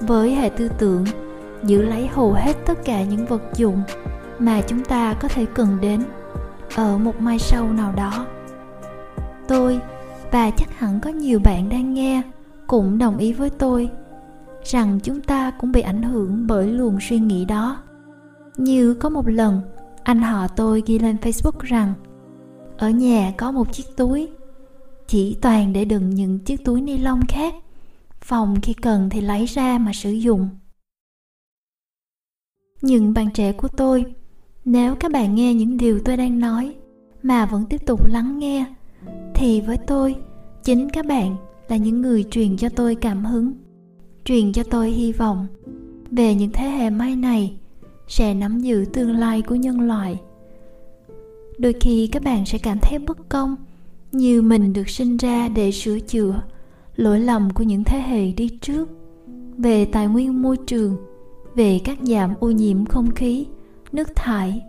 Với 0.00 0.34
hệ 0.34 0.48
tư 0.48 0.68
tưởng, 0.78 1.04
giữ 1.64 1.82
lấy 1.82 2.06
hầu 2.06 2.32
hết 2.32 2.56
tất 2.66 2.84
cả 2.84 3.02
những 3.02 3.26
vật 3.26 3.42
dụng 3.56 3.82
mà 4.38 4.60
chúng 4.60 4.84
ta 4.84 5.14
có 5.14 5.28
thể 5.28 5.46
cần 5.54 5.78
đến 5.80 6.02
ở 6.76 6.98
một 6.98 7.20
mai 7.20 7.38
sau 7.38 7.72
nào 7.72 7.92
đó. 7.96 8.26
Tôi 9.48 9.80
và 10.30 10.50
chắc 10.50 10.78
hẳn 10.78 11.00
có 11.00 11.10
nhiều 11.10 11.40
bạn 11.44 11.68
đang 11.68 11.94
nghe 11.94 12.22
cũng 12.66 12.98
đồng 12.98 13.18
ý 13.18 13.32
với 13.32 13.50
tôi 13.50 13.90
rằng 14.64 14.98
chúng 15.02 15.20
ta 15.20 15.50
cũng 15.50 15.72
bị 15.72 15.80
ảnh 15.80 16.02
hưởng 16.02 16.46
bởi 16.46 16.66
luồng 16.66 16.98
suy 17.00 17.18
nghĩ 17.18 17.44
đó. 17.44 17.76
Như 18.56 18.94
có 18.94 19.08
một 19.08 19.28
lần, 19.28 19.60
anh 20.02 20.22
họ 20.22 20.48
tôi 20.48 20.82
ghi 20.86 20.98
lên 20.98 21.16
facebook 21.22 21.60
rằng, 21.60 21.94
ở 22.78 22.90
nhà 22.90 23.32
có 23.36 23.52
một 23.52 23.72
chiếc 23.72 23.96
túi 23.96 24.28
chỉ 25.06 25.36
toàn 25.40 25.72
để 25.72 25.84
đựng 25.84 26.10
những 26.10 26.38
chiếc 26.38 26.64
túi 26.64 26.80
ni 26.80 26.98
lông 26.98 27.20
khác. 27.28 27.54
Phòng 28.20 28.60
khi 28.62 28.74
cần 28.74 29.10
thì 29.10 29.20
lấy 29.20 29.46
ra 29.46 29.78
mà 29.78 29.92
sử 29.92 30.10
dụng. 30.10 30.48
Những 32.82 33.14
bạn 33.14 33.30
trẻ 33.34 33.52
của 33.52 33.68
tôi, 33.68 34.04
nếu 34.64 34.94
các 34.94 35.12
bạn 35.12 35.34
nghe 35.34 35.54
những 35.54 35.76
điều 35.76 36.00
tôi 36.04 36.16
đang 36.16 36.38
nói 36.38 36.74
mà 37.22 37.46
vẫn 37.46 37.64
tiếp 37.70 37.86
tục 37.86 38.06
lắng 38.06 38.38
nghe, 38.38 38.66
thì 39.34 39.60
với 39.60 39.76
tôi, 39.86 40.16
chính 40.64 40.90
các 40.90 41.06
bạn 41.06 41.36
là 41.68 41.76
những 41.76 42.00
người 42.00 42.24
truyền 42.30 42.56
cho 42.56 42.68
tôi 42.68 42.94
cảm 42.94 43.24
hứng, 43.24 43.52
truyền 44.24 44.52
cho 44.52 44.62
tôi 44.62 44.90
hy 44.90 45.12
vọng 45.12 45.46
về 46.10 46.34
những 46.34 46.50
thế 46.52 46.68
hệ 46.68 46.90
mai 46.90 47.16
này 47.16 47.56
sẽ 48.08 48.34
nắm 48.34 48.58
giữ 48.58 48.84
tương 48.92 49.16
lai 49.16 49.42
của 49.42 49.54
nhân 49.54 49.80
loại. 49.80 50.20
Đôi 51.58 51.72
khi 51.80 52.06
các 52.12 52.22
bạn 52.22 52.46
sẽ 52.46 52.58
cảm 52.58 52.78
thấy 52.82 52.98
bất 52.98 53.28
công 53.28 53.56
như 54.12 54.42
mình 54.42 54.72
được 54.72 54.88
sinh 54.88 55.16
ra 55.16 55.48
để 55.48 55.70
sửa 55.70 55.98
chữa 56.00 56.42
lỗi 56.96 57.20
lầm 57.20 57.50
của 57.50 57.62
những 57.62 57.84
thế 57.84 58.00
hệ 58.00 58.32
đi 58.32 58.48
trước, 58.48 58.88
về 59.58 59.84
tài 59.84 60.06
nguyên 60.08 60.42
môi 60.42 60.56
trường, 60.66 60.96
về 61.54 61.80
các 61.84 61.98
giảm 62.02 62.34
ô 62.40 62.50
nhiễm 62.50 62.84
không 62.84 63.10
khí, 63.10 63.46
nước 63.92 64.08
thải. 64.16 64.62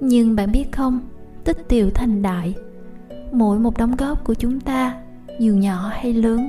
Nhưng 0.00 0.36
bạn 0.36 0.52
biết 0.52 0.72
không, 0.72 1.00
tích 1.44 1.68
tiểu 1.68 1.90
thành 1.94 2.22
đại, 2.22 2.54
mỗi 3.32 3.58
một 3.58 3.78
đóng 3.78 3.96
góp 3.96 4.24
của 4.24 4.34
chúng 4.34 4.60
ta, 4.60 5.00
dù 5.40 5.54
nhỏ 5.54 5.90
hay 5.92 6.12
lớn, 6.12 6.48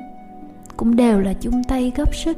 cũng 0.77 0.95
đều 0.95 1.19
là 1.19 1.33
chung 1.33 1.61
tay 1.67 1.91
góp 1.97 2.15
sức. 2.15 2.37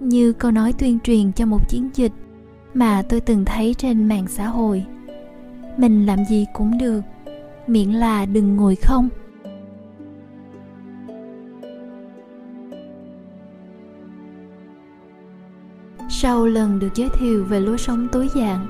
Như 0.00 0.32
câu 0.32 0.50
nói 0.50 0.72
tuyên 0.72 0.98
truyền 1.00 1.32
cho 1.32 1.46
một 1.46 1.68
chiến 1.68 1.90
dịch 1.94 2.12
mà 2.74 3.02
tôi 3.08 3.20
từng 3.20 3.44
thấy 3.44 3.74
trên 3.74 4.08
mạng 4.08 4.26
xã 4.28 4.46
hội, 4.46 4.84
mình 5.76 6.06
làm 6.06 6.24
gì 6.24 6.46
cũng 6.54 6.78
được 6.78 7.00
miệng 7.68 7.94
là 7.94 8.26
đừng 8.26 8.56
ngồi 8.56 8.76
không. 8.76 9.08
Sau 16.08 16.46
lần 16.46 16.78
được 16.78 16.94
giới 16.94 17.08
thiệu 17.08 17.44
về 17.44 17.60
lối 17.60 17.78
sống 17.78 18.08
tối 18.12 18.28
giản, 18.34 18.66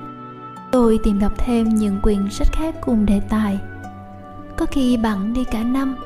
tôi 0.73 0.99
tìm 1.03 1.19
đọc 1.19 1.33
thêm 1.39 1.69
những 1.69 2.01
quyển 2.03 2.31
sách 2.31 2.49
khác 2.53 2.75
cùng 2.81 3.07
đề 3.07 3.21
tài. 3.29 3.61
Có 4.57 4.67
khi 4.67 4.97
bận 4.97 5.33
đi 5.33 5.45
cả 5.45 5.63
năm, 5.63 5.97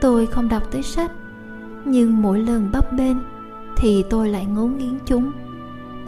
tôi 0.00 0.26
không 0.26 0.48
đọc 0.48 0.62
tới 0.70 0.82
sách, 0.82 1.10
nhưng 1.84 2.22
mỗi 2.22 2.42
lần 2.42 2.70
bấp 2.72 2.92
bên 2.92 3.20
thì 3.76 4.04
tôi 4.10 4.28
lại 4.28 4.46
ngấu 4.46 4.66
nghiến 4.66 4.98
chúng 5.06 5.32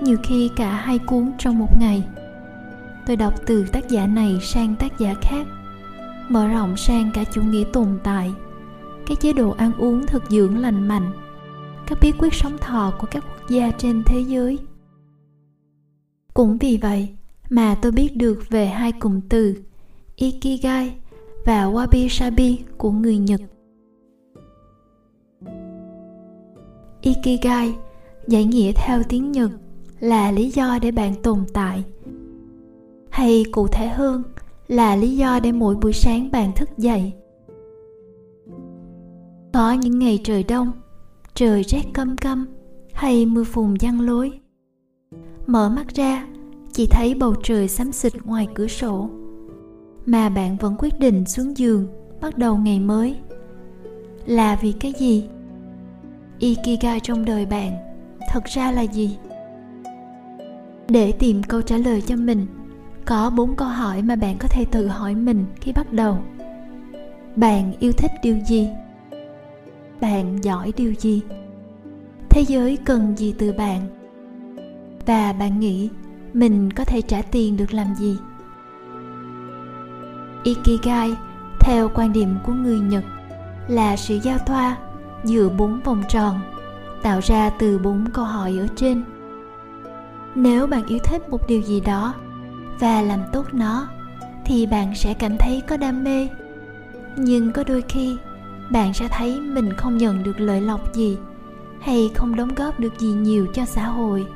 nhiều 0.00 0.16
khi 0.22 0.50
cả 0.56 0.70
hai 0.70 0.98
cuốn 0.98 1.32
trong 1.38 1.58
một 1.58 1.80
ngày. 1.80 2.04
Tôi 3.06 3.16
đọc 3.16 3.34
từ 3.46 3.66
tác 3.72 3.88
giả 3.88 4.06
này 4.06 4.38
sang 4.42 4.76
tác 4.76 4.98
giả 4.98 5.14
khác 5.22 5.46
mở 6.28 6.48
rộng 6.48 6.76
sang 6.76 7.10
cả 7.14 7.24
chủ 7.24 7.42
nghĩa 7.42 7.64
tồn 7.72 7.98
tại. 8.04 8.32
Các 9.06 9.20
chế 9.20 9.32
độ 9.32 9.50
ăn 9.50 9.72
uống 9.78 10.06
thực 10.06 10.22
dưỡng 10.30 10.58
lành 10.58 10.88
mạnh. 10.88 11.12
Các 11.86 11.98
bí 12.00 12.12
quyết 12.18 12.34
sống 12.34 12.58
thọ 12.58 12.92
của 12.98 13.06
các 13.10 13.24
quốc 13.26 13.48
gia 13.50 13.70
trên 13.70 14.02
thế 14.06 14.20
giới. 14.20 14.58
Cũng 16.34 16.58
vì 16.58 16.78
vậy 16.82 17.08
mà 17.50 17.74
tôi 17.82 17.92
biết 17.92 18.16
được 18.16 18.42
về 18.50 18.66
hai 18.66 18.92
cụm 18.92 19.20
từ, 19.28 19.54
ikigai 20.16 20.94
và 21.44 21.64
wabi 21.64 22.08
sabi 22.08 22.58
của 22.78 22.90
người 22.90 23.18
nhật. 23.18 23.40
Ikigai 27.00 27.74
giải 28.26 28.44
nghĩa 28.44 28.72
theo 28.72 29.02
tiếng 29.08 29.32
nhật 29.32 29.50
là 30.00 30.30
lý 30.30 30.50
do 30.50 30.78
để 30.82 30.90
bạn 30.90 31.14
tồn 31.22 31.44
tại. 31.52 31.84
Hay 33.10 33.44
cụ 33.52 33.66
thể 33.66 33.88
hơn 33.88 34.22
là 34.68 34.96
lý 34.96 35.16
do 35.16 35.40
để 35.40 35.52
mỗi 35.52 35.76
buổi 35.76 35.92
sáng 35.92 36.30
bạn 36.30 36.52
thức 36.56 36.68
dậy. 36.78 37.12
Có 39.52 39.72
những 39.72 39.98
ngày 39.98 40.20
trời 40.24 40.42
đông, 40.42 40.72
trời 41.34 41.62
rét 41.62 41.82
căm 41.94 42.16
căm 42.16 42.46
hay 42.92 43.26
mưa 43.26 43.44
phùn 43.44 43.74
giăng 43.80 44.00
lối. 44.00 44.40
Mở 45.46 45.68
mắt 45.68 45.88
ra, 45.94 46.26
chỉ 46.72 46.86
thấy 46.86 47.14
bầu 47.14 47.34
trời 47.42 47.68
xám 47.68 47.92
xịt 47.92 48.12
ngoài 48.24 48.48
cửa 48.54 48.66
sổ, 48.66 49.10
mà 50.06 50.28
bạn 50.28 50.56
vẫn 50.56 50.74
quyết 50.78 50.98
định 51.00 51.24
xuống 51.24 51.56
giường 51.56 51.86
bắt 52.20 52.38
đầu 52.38 52.56
ngày 52.56 52.80
mới. 52.80 53.16
Là 54.26 54.58
vì 54.62 54.72
cái 54.72 54.92
gì? 54.98 55.28
Ikigai 56.38 57.00
trong 57.00 57.24
đời 57.24 57.46
bạn 57.46 57.72
thật 58.30 58.44
ra 58.44 58.72
là 58.72 58.82
gì? 58.82 59.18
Để 60.88 61.12
tìm 61.12 61.42
câu 61.42 61.62
trả 61.62 61.76
lời 61.76 62.00
cho 62.00 62.16
mình 62.16 62.46
có 63.08 63.30
bốn 63.30 63.56
câu 63.56 63.68
hỏi 63.68 64.02
mà 64.02 64.16
bạn 64.16 64.36
có 64.38 64.48
thể 64.48 64.64
tự 64.64 64.88
hỏi 64.88 65.14
mình 65.14 65.44
khi 65.60 65.72
bắt 65.72 65.92
đầu. 65.92 66.18
Bạn 67.36 67.72
yêu 67.80 67.92
thích 67.92 68.10
điều 68.22 68.36
gì? 68.48 68.68
Bạn 70.00 70.44
giỏi 70.44 70.72
điều 70.76 70.94
gì? 70.94 71.22
Thế 72.30 72.40
giới 72.40 72.78
cần 72.84 73.16
gì 73.16 73.34
từ 73.38 73.52
bạn? 73.52 73.86
Và 75.06 75.32
bạn 75.32 75.60
nghĩ 75.60 75.90
mình 76.32 76.70
có 76.70 76.84
thể 76.84 77.00
trả 77.00 77.22
tiền 77.22 77.56
được 77.56 77.74
làm 77.74 77.94
gì? 77.94 78.16
Ikigai, 80.42 81.10
theo 81.60 81.90
quan 81.94 82.12
điểm 82.12 82.36
của 82.46 82.52
người 82.52 82.80
nhật, 82.80 83.04
là 83.68 83.96
sự 83.96 84.18
giao 84.22 84.38
thoa 84.38 84.76
giữa 85.24 85.48
bốn 85.48 85.80
vòng 85.80 86.02
tròn, 86.08 86.40
tạo 87.02 87.20
ra 87.22 87.50
từ 87.50 87.78
bốn 87.78 88.04
câu 88.12 88.24
hỏi 88.24 88.58
ở 88.58 88.66
trên. 88.76 89.04
Nếu 90.34 90.66
bạn 90.66 90.86
yêu 90.86 90.98
thích 91.04 91.28
một 91.30 91.48
điều 91.48 91.62
gì 91.62 91.80
đó 91.80 92.14
và 92.80 93.02
làm 93.02 93.20
tốt 93.32 93.46
nó, 93.52 93.88
thì 94.44 94.66
bạn 94.66 94.94
sẽ 94.94 95.14
cảm 95.14 95.36
thấy 95.38 95.62
có 95.66 95.76
đam 95.76 96.04
mê. 96.04 96.28
Nhưng 97.16 97.52
có 97.52 97.64
đôi 97.64 97.82
khi, 97.88 98.16
bạn 98.72 98.94
sẽ 98.94 99.08
thấy 99.10 99.40
mình 99.40 99.72
không 99.72 99.96
nhận 99.96 100.22
được 100.22 100.40
lợi 100.40 100.60
lộc 100.60 100.94
gì, 100.94 101.16
hay 101.80 102.10
không 102.14 102.36
đóng 102.36 102.54
góp 102.54 102.80
được 102.80 102.98
gì 102.98 103.08
nhiều 103.08 103.46
cho 103.54 103.64
xã 103.64 103.86
hội. 103.86 104.26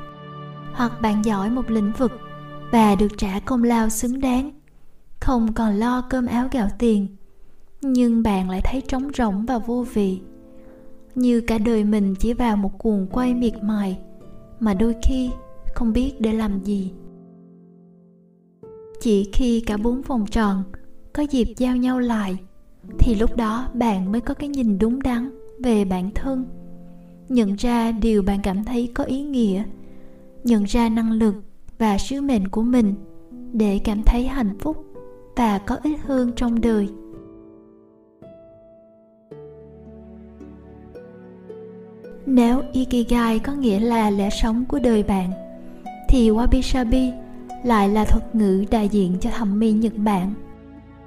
Hoặc 0.73 1.01
bạn 1.01 1.25
giỏi 1.25 1.49
một 1.49 1.71
lĩnh 1.71 1.91
vực 1.97 2.11
và 2.71 2.95
được 2.95 3.17
trả 3.17 3.39
công 3.39 3.63
lao 3.63 3.89
xứng 3.89 4.19
đáng, 4.19 4.51
không 5.19 5.53
còn 5.53 5.73
lo 5.73 6.01
cơm 6.09 6.25
áo 6.25 6.47
gạo 6.51 6.67
tiền, 6.79 7.07
nhưng 7.81 8.23
bạn 8.23 8.49
lại 8.49 8.61
thấy 8.63 8.81
trống 8.81 9.09
rỗng 9.13 9.45
và 9.45 9.57
vô 9.57 9.85
vị. 9.93 10.21
Như 11.15 11.41
cả 11.41 11.57
đời 11.57 11.83
mình 11.83 12.15
chỉ 12.15 12.33
vào 12.33 12.57
một 12.57 12.77
cuồng 12.77 13.07
quay 13.07 13.33
miệt 13.33 13.63
mài, 13.63 13.99
mà 14.59 14.73
đôi 14.73 14.95
khi 15.03 15.31
không 15.75 15.93
biết 15.93 16.13
để 16.19 16.33
làm 16.33 16.63
gì 16.63 16.91
chỉ 19.03 19.29
khi 19.33 19.61
cả 19.61 19.77
bốn 19.77 20.01
vòng 20.01 20.25
tròn 20.25 20.63
có 21.13 21.23
dịp 21.23 21.47
giao 21.57 21.75
nhau 21.75 21.99
lại, 21.99 22.37
thì 22.99 23.15
lúc 23.15 23.37
đó 23.37 23.67
bạn 23.73 24.11
mới 24.11 24.21
có 24.21 24.33
cái 24.33 24.49
nhìn 24.49 24.79
đúng 24.79 25.01
đắn 25.03 25.29
về 25.63 25.85
bản 25.85 26.11
thân, 26.15 26.45
nhận 27.29 27.55
ra 27.55 27.91
điều 27.91 28.21
bạn 28.23 28.39
cảm 28.43 28.63
thấy 28.63 28.91
có 28.93 29.03
ý 29.03 29.21
nghĩa, 29.21 29.63
nhận 30.43 30.63
ra 30.63 30.89
năng 30.89 31.11
lực 31.11 31.35
và 31.77 31.97
sứ 31.97 32.21
mệnh 32.21 32.47
của 32.47 32.61
mình 32.61 32.95
để 33.53 33.79
cảm 33.83 34.03
thấy 34.03 34.27
hạnh 34.27 34.57
phúc 34.59 34.85
và 35.35 35.57
có 35.57 35.77
ích 35.83 35.99
hơn 36.03 36.31
trong 36.35 36.61
đời. 36.61 36.87
Nếu 42.25 42.61
ikigai 42.73 43.39
có 43.39 43.53
nghĩa 43.53 43.79
là 43.79 44.09
lẽ 44.09 44.29
sống 44.29 44.65
của 44.65 44.79
đời 44.79 45.03
bạn, 45.03 45.31
thì 46.09 46.29
wabi 46.29 46.61
sabi 46.61 47.11
lại 47.63 47.89
là 47.89 48.05
thuật 48.05 48.35
ngữ 48.35 48.65
đại 48.71 48.89
diện 48.89 49.17
cho 49.21 49.29
thẩm 49.29 49.59
mỹ 49.59 49.71
nhật 49.71 49.93
bản. 49.97 50.33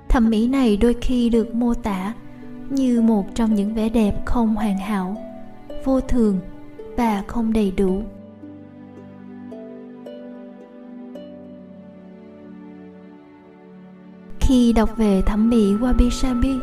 Thẩm 0.09 0.31
mỹ 0.31 0.49
này 0.49 0.77
đôi 0.77 0.95
khi 1.01 1.29
được 1.29 1.55
mô 1.55 1.75
tả 1.75 2.13
như 2.71 3.01
một 3.01 3.35
trong 3.35 3.55
những 3.55 3.75
vẻ 3.75 3.89
đẹp 3.89 4.27
không 4.27 4.57
hoàn 4.57 4.79
hảo, 4.79 5.17
vô 5.85 6.01
thường 6.01 6.41
và 6.97 7.23
không 7.27 7.53
đầy 7.53 7.71
đủ. 7.71 8.03
Khi 14.41 14.73
đọc 14.73 14.97
về 14.97 15.23
thẩm 15.23 15.51
mỹ 15.51 15.75
wabi 15.75 16.11
sabi 16.11 16.59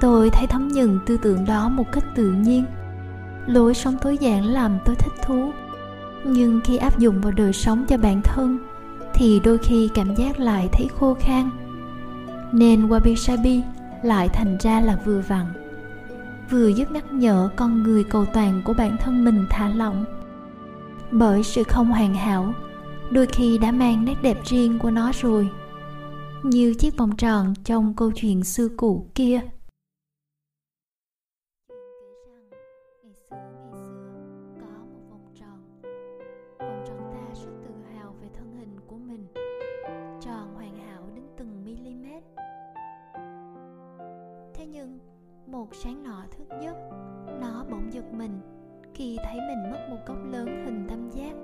tôi 0.00 0.30
thấy 0.30 0.46
thấm 0.46 0.68
nhuần 0.68 0.98
tư 1.06 1.16
tưởng 1.22 1.44
đó 1.44 1.68
một 1.68 1.92
cách 1.92 2.04
tự 2.14 2.32
nhiên. 2.32 2.64
Lối 3.46 3.74
sống 3.74 3.96
tối 4.02 4.18
giản 4.18 4.44
làm 4.44 4.78
tôi 4.84 4.94
thích 4.94 5.12
thú, 5.22 5.50
nhưng 6.24 6.60
khi 6.64 6.76
áp 6.76 6.98
dụng 6.98 7.20
vào 7.20 7.32
đời 7.32 7.52
sống 7.52 7.84
cho 7.88 7.96
bản 7.96 8.22
thân 8.22 8.58
thì 9.14 9.40
đôi 9.44 9.58
khi 9.58 9.88
cảm 9.94 10.14
giác 10.14 10.40
lại 10.40 10.68
thấy 10.72 10.88
khô 10.98 11.14
khan. 11.20 11.50
Nên 12.52 12.88
wabi 12.88 13.14
sabi 13.14 13.62
lại 14.02 14.28
thành 14.28 14.56
ra 14.60 14.80
là 14.80 14.98
vừa 15.04 15.22
vặn, 15.28 15.46
vừa 16.50 16.68
giúp 16.68 16.90
nhắc 16.90 17.12
nhở 17.12 17.48
con 17.56 17.82
người 17.82 18.04
cầu 18.04 18.24
toàn 18.24 18.62
của 18.64 18.74
bản 18.74 18.96
thân 19.00 19.24
mình 19.24 19.46
thả 19.50 19.68
lỏng. 19.68 20.04
Bởi 21.10 21.42
sự 21.42 21.62
không 21.62 21.90
hoàn 21.90 22.14
hảo, 22.14 22.54
đôi 23.10 23.26
khi 23.26 23.58
đã 23.58 23.72
mang 23.72 24.04
nét 24.04 24.22
đẹp 24.22 24.38
riêng 24.44 24.78
của 24.78 24.90
nó 24.90 25.12
rồi. 25.20 25.48
Như 26.42 26.74
chiếc 26.74 26.96
vòng 26.96 27.16
tròn 27.16 27.54
trong 27.64 27.94
câu 27.94 28.10
chuyện 28.14 28.44
xưa 28.44 28.68
cũ 28.76 29.06
kia. 29.14 29.40
Sáng 45.74 46.02
nọ 46.02 46.22
thức 46.30 46.56
giấc, 46.62 46.76
nó 47.40 47.64
bỗng 47.70 47.92
giật 47.92 48.12
mình 48.12 48.40
khi 48.94 49.16
thấy 49.24 49.36
mình 49.36 49.70
mất 49.72 49.86
một 49.90 49.96
cốc 50.06 50.16
lớn 50.32 50.46
hình 50.64 50.86
tam 50.88 51.10
giác. 51.10 51.34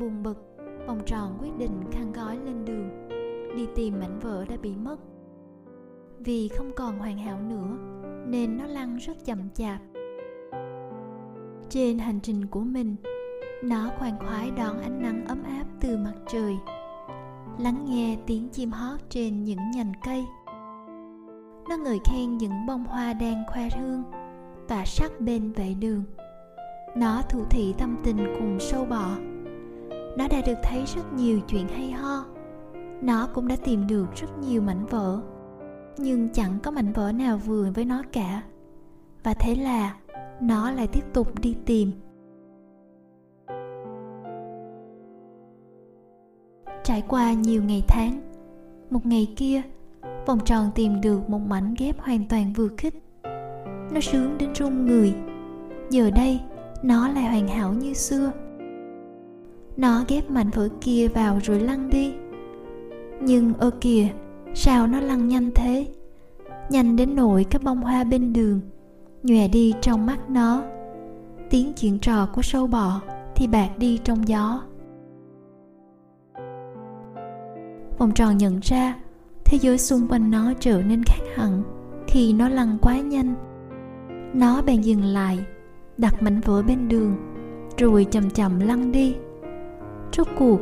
Buồn 0.00 0.22
bực, 0.22 0.56
vòng 0.86 1.00
tròn 1.06 1.38
quyết 1.40 1.58
định 1.58 1.80
khăn 1.92 2.12
gói 2.12 2.36
lên 2.36 2.64
đường, 2.64 3.08
đi 3.56 3.66
tìm 3.74 4.00
mảnh 4.00 4.18
vỡ 4.18 4.44
đã 4.48 4.56
bị 4.62 4.76
mất. 4.76 4.96
Vì 6.18 6.48
không 6.48 6.72
còn 6.76 6.98
hoàn 6.98 7.18
hảo 7.18 7.38
nữa, 7.40 7.76
nên 8.26 8.58
nó 8.58 8.66
lăn 8.66 8.96
rất 8.96 9.24
chậm 9.24 9.38
chạp. 9.54 9.80
Trên 11.68 11.98
hành 11.98 12.20
trình 12.20 12.46
của 12.46 12.60
mình, 12.60 12.96
nó 13.62 13.90
khoan 13.98 14.18
khoái 14.18 14.50
đón 14.50 14.78
ánh 14.78 15.02
nắng 15.02 15.24
ấm 15.26 15.42
áp 15.42 15.64
từ 15.80 15.96
mặt 15.96 16.14
trời 16.28 16.56
lắng 17.58 17.84
nghe 17.88 18.18
tiếng 18.26 18.48
chim 18.48 18.70
hót 18.70 19.00
trên 19.08 19.44
những 19.44 19.70
nhành 19.74 19.92
cây 20.04 20.24
nó 21.68 21.76
ngợi 21.76 22.00
khen 22.04 22.38
những 22.38 22.66
bông 22.66 22.84
hoa 22.84 23.12
đang 23.12 23.44
khoe 23.48 23.68
hương 23.78 24.02
tỏa 24.68 24.84
sắc 24.84 25.20
bên 25.20 25.52
vệ 25.52 25.74
đường. 25.74 26.02
Nó 26.96 27.22
thủ 27.22 27.44
thị 27.50 27.74
tâm 27.78 27.96
tình 28.04 28.16
cùng 28.38 28.60
sâu 28.60 28.84
bọ. 28.84 29.10
Nó 30.16 30.28
đã 30.28 30.40
được 30.46 30.58
thấy 30.62 30.84
rất 30.86 31.12
nhiều 31.12 31.40
chuyện 31.48 31.68
hay 31.68 31.90
ho. 31.90 32.24
Nó 33.02 33.28
cũng 33.34 33.48
đã 33.48 33.56
tìm 33.64 33.86
được 33.86 34.06
rất 34.14 34.38
nhiều 34.38 34.62
mảnh 34.62 34.86
vỡ. 34.86 35.20
Nhưng 35.98 36.28
chẳng 36.32 36.58
có 36.62 36.70
mảnh 36.70 36.92
vỡ 36.92 37.12
nào 37.12 37.38
vừa 37.38 37.70
với 37.74 37.84
nó 37.84 38.02
cả. 38.12 38.42
Và 39.22 39.34
thế 39.34 39.54
là 39.54 39.96
nó 40.40 40.70
lại 40.70 40.86
tiếp 40.86 41.04
tục 41.12 41.40
đi 41.40 41.56
tìm. 41.66 41.92
Trải 46.84 47.02
qua 47.08 47.32
nhiều 47.32 47.62
ngày 47.62 47.82
tháng, 47.88 48.20
một 48.90 49.06
ngày 49.06 49.34
kia 49.36 49.62
vòng 50.28 50.38
tròn 50.44 50.70
tìm 50.74 51.00
được 51.00 51.30
một 51.30 51.38
mảnh 51.38 51.74
ghép 51.78 52.00
hoàn 52.00 52.24
toàn 52.28 52.52
vừa 52.52 52.68
khích. 52.76 52.94
Nó 53.92 54.00
sướng 54.00 54.38
đến 54.38 54.52
run 54.54 54.86
người. 54.86 55.14
Giờ 55.90 56.10
đây, 56.10 56.40
nó 56.82 57.08
lại 57.08 57.24
hoàn 57.24 57.48
hảo 57.48 57.72
như 57.72 57.94
xưa. 57.94 58.32
Nó 59.76 60.04
ghép 60.08 60.30
mảnh 60.30 60.50
vỡ 60.50 60.68
kia 60.80 61.08
vào 61.08 61.38
rồi 61.42 61.60
lăn 61.60 61.90
đi. 61.90 62.14
Nhưng 63.20 63.54
ơ 63.54 63.70
kìa, 63.80 64.08
sao 64.54 64.86
nó 64.86 65.00
lăn 65.00 65.28
nhanh 65.28 65.50
thế? 65.54 65.86
Nhanh 66.70 66.96
đến 66.96 67.16
nỗi 67.16 67.44
các 67.44 67.62
bông 67.62 67.80
hoa 67.80 68.04
bên 68.04 68.32
đường, 68.32 68.60
nhòe 69.22 69.48
đi 69.48 69.74
trong 69.80 70.06
mắt 70.06 70.30
nó. 70.30 70.62
Tiếng 71.50 71.72
chuyện 71.72 71.98
trò 71.98 72.26
của 72.34 72.42
sâu 72.42 72.66
bọ 72.66 73.00
thì 73.34 73.46
bạc 73.46 73.68
đi 73.78 73.98
trong 74.04 74.28
gió. 74.28 74.62
Vòng 77.98 78.12
tròn 78.14 78.36
nhận 78.36 78.60
ra 78.62 78.94
thế 79.50 79.58
giới 79.58 79.78
xung 79.78 80.08
quanh 80.08 80.30
nó 80.30 80.52
trở 80.60 80.82
nên 80.82 81.02
khác 81.04 81.22
hẳn 81.34 81.62
khi 82.06 82.32
nó 82.32 82.48
lăn 82.48 82.78
quá 82.82 83.00
nhanh. 83.00 83.34
Nó 84.34 84.62
bèn 84.62 84.80
dừng 84.80 85.04
lại, 85.04 85.38
đặt 85.98 86.22
mảnh 86.22 86.40
vỡ 86.40 86.62
bên 86.62 86.88
đường, 86.88 87.16
rồi 87.78 88.04
chậm 88.04 88.30
chậm 88.30 88.60
lăn 88.60 88.92
đi. 88.92 89.16
Rốt 90.12 90.26
cuộc, 90.38 90.60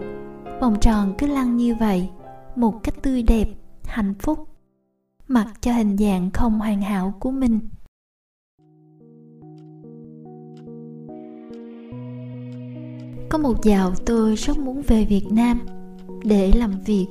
vòng 0.61 0.77
tròn 0.81 1.15
cứ 1.19 1.27
lăn 1.27 1.57
như 1.57 1.75
vậy, 1.81 2.11
một 2.57 2.83
cách 2.83 2.95
tươi 3.03 3.23
đẹp, 3.23 3.49
hạnh 3.85 4.15
phúc, 4.19 4.49
mặc 5.29 5.47
cho 5.61 5.73
hình 5.73 5.97
dạng 5.97 6.31
không 6.31 6.59
hoàn 6.59 6.83
hảo 6.83 7.15
của 7.21 7.31
mình. 7.31 7.61
Có 13.29 13.39
một 13.39 13.63
dạo 13.63 13.93
tôi 14.07 14.35
rất 14.35 14.59
muốn 14.59 14.83
về 14.87 15.05
việt 15.05 15.27
nam 15.31 15.61
để 16.25 16.53
làm 16.57 16.73
việc 16.87 17.07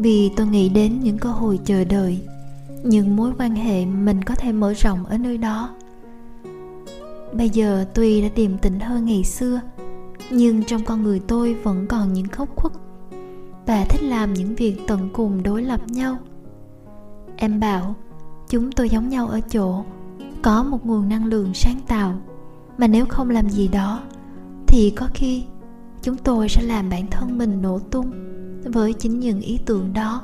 vì 0.00 0.30
tôi 0.36 0.46
nghĩ 0.46 0.68
đến 0.68 1.00
những 1.00 1.18
cơ 1.18 1.30
hội 1.30 1.60
chờ 1.64 1.84
đợi, 1.84 2.18
những 2.82 3.16
mối 3.16 3.32
quan 3.38 3.54
hệ 3.54 3.86
mình 3.86 4.24
có 4.24 4.34
thể 4.34 4.52
mở 4.52 4.72
rộng 4.72 5.04
ở 5.04 5.18
nơi 5.18 5.38
đó. 5.38 5.70
Bây 7.32 7.50
giờ 7.50 7.84
tuy 7.94 8.22
đã 8.22 8.28
điềm 8.36 8.58
tĩnh 8.58 8.80
hơn 8.80 9.04
ngày 9.04 9.24
xưa, 9.24 9.60
nhưng 10.30 10.64
trong 10.64 10.84
con 10.84 11.02
người 11.02 11.20
tôi 11.20 11.54
vẫn 11.54 11.86
còn 11.86 12.12
những 12.12 12.28
khóc 12.28 12.48
khuất. 12.56 12.72
Và 13.66 13.84
thích 13.84 14.02
làm 14.02 14.34
những 14.34 14.54
việc 14.54 14.76
tận 14.86 15.08
cùng 15.12 15.42
đối 15.42 15.62
lập 15.62 15.80
nhau. 15.86 16.16
Em 17.36 17.60
bảo, 17.60 17.94
chúng 18.48 18.72
tôi 18.72 18.88
giống 18.88 19.08
nhau 19.08 19.28
ở 19.28 19.40
chỗ, 19.40 19.84
có 20.42 20.62
một 20.62 20.86
nguồn 20.86 21.08
năng 21.08 21.26
lượng 21.26 21.54
sáng 21.54 21.80
tạo, 21.88 22.14
mà 22.78 22.86
nếu 22.86 23.06
không 23.06 23.30
làm 23.30 23.50
gì 23.50 23.68
đó, 23.68 24.02
thì 24.66 24.90
có 24.90 25.08
khi 25.14 25.44
chúng 26.02 26.16
tôi 26.16 26.48
sẽ 26.48 26.62
làm 26.62 26.90
bản 26.90 27.06
thân 27.10 27.38
mình 27.38 27.62
nổ 27.62 27.78
tung 27.78 28.10
với 28.64 28.92
chính 28.92 29.20
những 29.20 29.40
ý 29.40 29.58
tưởng 29.66 29.92
đó. 29.92 30.22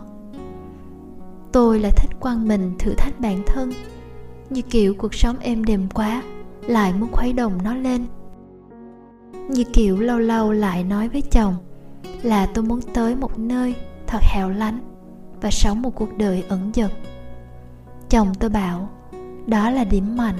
Tôi 1.52 1.80
là 1.80 1.90
thích 1.96 2.10
quăng 2.20 2.48
mình 2.48 2.72
thử 2.78 2.94
thách 2.94 3.20
bản 3.20 3.42
thân. 3.46 3.72
Như 4.50 4.62
kiểu 4.62 4.94
cuộc 4.94 5.14
sống 5.14 5.36
êm 5.38 5.64
đềm 5.64 5.88
quá, 5.94 6.22
lại 6.66 6.92
muốn 6.92 7.12
khuấy 7.12 7.32
động 7.32 7.58
nó 7.64 7.74
lên. 7.74 8.06
Như 9.48 9.64
kiểu 9.72 9.98
lâu 9.98 10.18
lâu 10.18 10.52
lại 10.52 10.84
nói 10.84 11.08
với 11.08 11.22
chồng 11.22 11.54
là 12.22 12.46
tôi 12.46 12.64
muốn 12.64 12.80
tới 12.94 13.16
một 13.16 13.38
nơi 13.38 13.74
thật 14.06 14.20
hẻo 14.22 14.50
lánh 14.50 14.80
và 15.40 15.50
sống 15.50 15.82
một 15.82 15.94
cuộc 15.94 16.18
đời 16.18 16.44
ẩn 16.48 16.70
dật. 16.74 16.90
Chồng 18.10 18.28
tôi 18.38 18.50
bảo, 18.50 18.88
đó 19.46 19.70
là 19.70 19.84
điểm 19.84 20.16
mạnh 20.16 20.38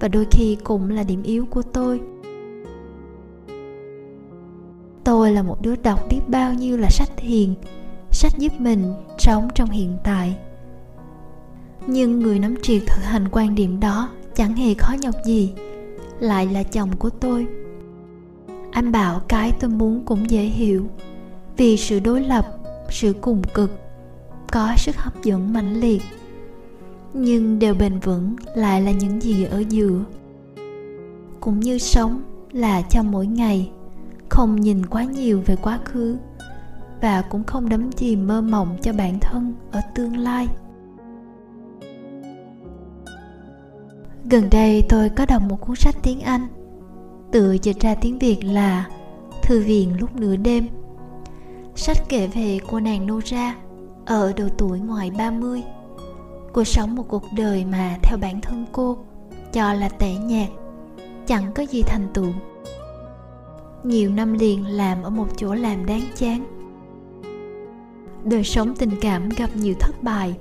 và 0.00 0.08
đôi 0.08 0.26
khi 0.30 0.56
cũng 0.64 0.90
là 0.90 1.02
điểm 1.02 1.22
yếu 1.22 1.46
của 1.46 1.62
tôi 1.62 2.00
tôi 5.28 5.34
là 5.34 5.42
một 5.42 5.62
đứa 5.62 5.76
đọc 5.76 6.00
biết 6.10 6.20
bao 6.28 6.54
nhiêu 6.54 6.76
là 6.76 6.88
sách 6.90 7.10
thiền 7.16 7.54
sách 8.10 8.38
giúp 8.38 8.52
mình 8.58 8.94
sống 9.18 9.48
trong 9.54 9.70
hiện 9.70 9.96
tại. 10.04 10.36
Nhưng 11.86 12.20
người 12.20 12.38
nắm 12.38 12.54
triệt 12.62 12.82
thực 12.86 13.02
hành 13.04 13.28
quan 13.32 13.54
điểm 13.54 13.80
đó 13.80 14.10
chẳng 14.34 14.54
hề 14.54 14.74
khó 14.74 14.94
nhọc 15.00 15.14
gì, 15.24 15.52
lại 16.20 16.46
là 16.46 16.62
chồng 16.62 16.96
của 16.98 17.10
tôi. 17.10 17.46
Anh 18.70 18.92
bảo 18.92 19.20
cái 19.28 19.52
tôi 19.60 19.70
muốn 19.70 20.04
cũng 20.04 20.30
dễ 20.30 20.42
hiểu, 20.42 20.86
vì 21.56 21.76
sự 21.76 22.00
đối 22.00 22.20
lập, 22.20 22.46
sự 22.90 23.12
cùng 23.20 23.42
cực, 23.54 23.70
có 24.52 24.74
sức 24.76 24.96
hấp 24.96 25.22
dẫn 25.22 25.52
mãnh 25.52 25.80
liệt, 25.80 26.02
nhưng 27.14 27.58
đều 27.58 27.74
bền 27.74 27.98
vững 27.98 28.36
lại 28.54 28.82
là 28.82 28.90
những 28.90 29.22
gì 29.22 29.44
ở 29.44 29.64
giữa. 29.68 30.04
Cũng 31.40 31.60
như 31.60 31.78
sống 31.78 32.22
là 32.52 32.82
trong 32.82 33.10
mỗi 33.10 33.26
ngày 33.26 33.70
không 34.38 34.60
nhìn 34.60 34.86
quá 34.86 35.04
nhiều 35.04 35.42
về 35.46 35.56
quá 35.56 35.78
khứ 35.84 36.16
và 37.00 37.22
cũng 37.22 37.44
không 37.44 37.68
đắm 37.68 37.92
chìm 37.92 38.26
mơ 38.26 38.40
mộng 38.40 38.76
cho 38.82 38.92
bản 38.92 39.18
thân 39.20 39.54
ở 39.72 39.80
tương 39.94 40.16
lai. 40.16 40.46
Gần 44.30 44.48
đây 44.50 44.84
tôi 44.88 45.08
có 45.08 45.26
đọc 45.26 45.42
một 45.48 45.56
cuốn 45.60 45.76
sách 45.76 45.96
tiếng 46.02 46.20
anh, 46.20 46.46
tự 47.32 47.52
dịch 47.62 47.80
ra 47.80 47.94
tiếng 47.94 48.18
việt 48.18 48.44
là 48.44 48.86
thư 49.42 49.62
viện 49.62 50.00
lúc 50.00 50.16
nửa 50.16 50.36
đêm. 50.36 50.66
Sách 51.74 51.98
kể 52.08 52.26
về 52.26 52.58
cô 52.70 52.80
nàng 52.80 53.06
Nora 53.06 53.54
ở 54.06 54.32
độ 54.36 54.44
tuổi 54.58 54.80
ngoài 54.80 55.10
30 55.18 55.62
cô 56.52 56.64
sống 56.64 56.94
một 56.94 57.04
cuộc 57.08 57.24
đời 57.36 57.64
mà 57.64 57.96
theo 58.02 58.18
bản 58.18 58.40
thân 58.40 58.66
cô, 58.72 58.98
cho 59.52 59.72
là 59.72 59.88
tẻ 59.88 60.14
nhạt, 60.14 60.48
chẳng 61.26 61.52
có 61.54 61.62
gì 61.62 61.82
thành 61.82 62.06
tựu 62.14 62.32
nhiều 63.84 64.10
năm 64.10 64.32
liền 64.32 64.66
làm 64.66 65.02
ở 65.02 65.10
một 65.10 65.26
chỗ 65.36 65.54
làm 65.54 65.86
đáng 65.86 66.02
chán. 66.14 66.44
Đời 68.24 68.44
sống 68.44 68.74
tình 68.78 68.90
cảm 69.00 69.28
gặp 69.28 69.50
nhiều 69.54 69.74
thất 69.80 70.02
bại. 70.02 70.36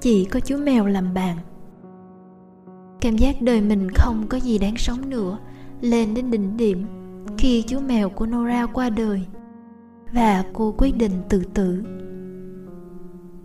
Chỉ 0.00 0.24
có 0.24 0.40
chú 0.40 0.56
mèo 0.56 0.86
làm 0.86 1.14
bạn. 1.14 1.36
Cảm 3.00 3.16
giác 3.16 3.42
đời 3.42 3.60
mình 3.60 3.90
không 3.90 4.26
có 4.28 4.38
gì 4.38 4.58
đáng 4.58 4.76
sống 4.76 5.10
nữa, 5.10 5.38
lên 5.80 6.14
đến 6.14 6.30
đỉnh 6.30 6.56
điểm 6.56 6.86
khi 7.38 7.62
chú 7.62 7.80
mèo 7.80 8.08
của 8.08 8.26
nora 8.26 8.66
qua 8.66 8.90
đời 8.90 9.26
và 10.12 10.44
cô 10.52 10.74
quyết 10.78 10.96
định 10.96 11.22
tự 11.28 11.44
tử. 11.54 11.84